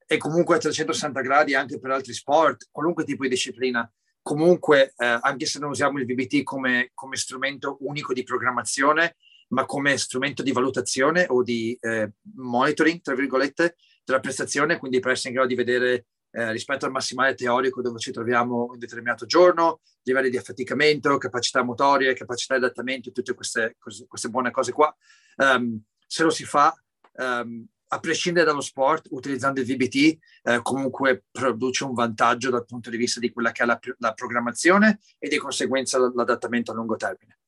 [0.06, 3.90] e comunque a 360 gradi anche per altri sport, qualunque tipo di disciplina.
[4.22, 9.16] Comunque, eh, anche se non usiamo il VBT come, come, strumento unico di programmazione,
[9.50, 15.12] ma come strumento di valutazione o di eh, monitoring, tra virgolette, della prestazione, quindi per
[15.12, 16.06] essere in grado di vedere
[16.38, 21.64] eh, rispetto al massimale teorico dove ci troviamo in determinato giorno, livelli di affaticamento, capacità
[21.64, 24.96] motorie, capacità di adattamento, tutte queste, queste buone cose qua.
[25.38, 26.80] Um, se lo si fa,
[27.14, 32.92] um, a prescindere dallo sport, utilizzando il VBT, eh, comunque produce un vantaggio dal punto
[32.92, 36.98] di vista di quella che è la, la programmazione e di conseguenza l'adattamento a lungo
[36.98, 37.40] termine.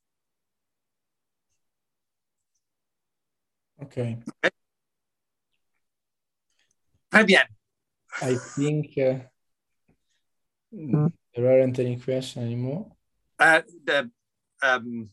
[3.75, 3.87] Ok.
[3.87, 4.51] okay.
[7.09, 7.58] Très bien.
[8.21, 9.19] I think uh,
[10.71, 12.91] there aren't any questions anymore.
[13.37, 14.09] Uh, the,
[14.61, 15.09] um,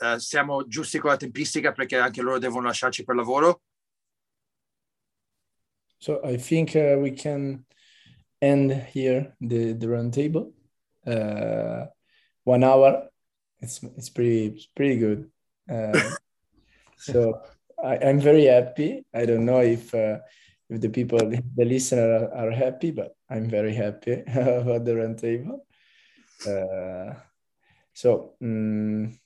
[0.00, 3.62] uh, siamo giusti con la tempistica perché anche loro devono lasciarci per lavoro.
[5.98, 7.64] So I think uh, we can
[8.40, 10.52] end here the, the roundtable.
[11.06, 11.86] Uh,
[12.44, 13.08] one hour.
[13.60, 15.30] It's it's pretty it's pretty good.
[15.70, 16.10] Uh,
[16.96, 17.40] so
[17.82, 19.04] I, I'm very happy.
[19.14, 20.18] I don't know if uh,
[20.70, 25.60] if the people, the listener are, are happy, but I'm very happy about the roundtable.
[26.46, 27.14] Uh,
[27.92, 29.18] so um,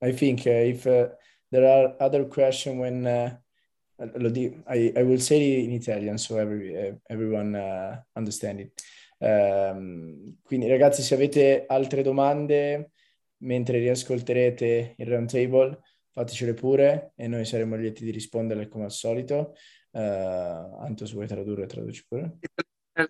[0.00, 1.08] I think uh, if uh,
[1.50, 3.36] there are other questions when uh,
[3.98, 8.82] I, I will say in Italian so every, uh, everyone uh, understand it.
[9.18, 12.90] Um, quindi ragazzi se avete altre domande
[13.38, 15.80] mentre riascolterete il roundtable
[16.12, 19.54] fatecele pure e noi saremo lieti di risponderle come al solito.
[19.96, 22.30] Uh, Anto, se vuoi tradurre, traduci pure.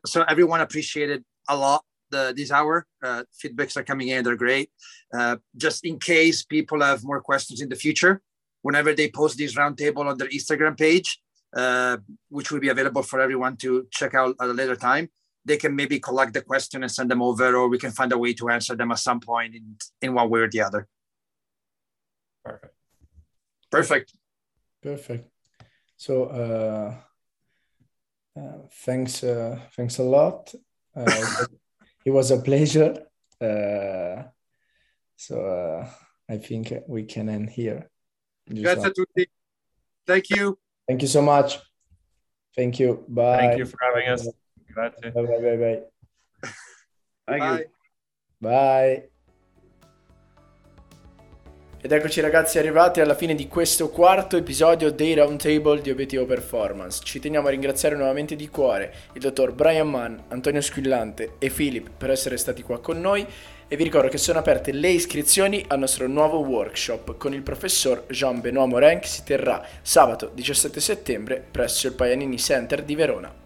[0.04, 2.86] So everyone appreciated a lot the, this hour.
[3.02, 4.70] Uh, feedbacks are coming in, they're great.
[5.12, 8.22] Uh, just in case people have more questions in the future,
[8.62, 11.20] whenever they post this roundtable on their Instagram page,
[11.56, 11.96] uh,
[12.28, 15.08] which will be available for everyone to check out at a later time,
[15.44, 18.18] they can maybe collect the question and send them over, or we can find a
[18.18, 20.86] way to answer them at some point in, in one way or the other.
[22.44, 22.74] Perfect.
[23.70, 24.12] Perfect.
[24.82, 25.30] Perfect.
[25.96, 26.94] So uh,
[28.38, 30.54] uh, thanks, uh, thanks a lot.
[30.94, 31.26] Uh,
[32.04, 33.06] it was a pleasure.
[33.40, 34.24] Uh,
[35.16, 35.88] so uh,
[36.28, 37.90] I think we can end here.
[38.48, 39.26] Grazie a tutti.
[40.06, 40.58] Thank you.
[40.86, 41.58] Thank you so much.
[42.54, 43.04] Thank you.
[43.08, 43.38] Bye.
[43.38, 44.28] Thank you for having us.
[44.72, 45.10] Grazie.
[45.10, 45.82] Bye bye bye bye.
[47.26, 47.58] Thank Bye.
[47.58, 47.66] you.
[48.40, 49.15] Bye.
[51.86, 57.00] Ed eccoci ragazzi arrivati alla fine di questo quarto episodio dei Roundtable di Obiettivo Performance.
[57.04, 61.88] Ci teniamo a ringraziare nuovamente di cuore il dottor Brian Mann, Antonio Squillante e Philip
[61.96, 63.24] per essere stati qua con noi
[63.68, 68.04] e vi ricordo che sono aperte le iscrizioni al nostro nuovo workshop con il professor
[68.08, 73.45] Jean-Benoît Morin che si terrà sabato 17 settembre presso il Paganini Center di Verona.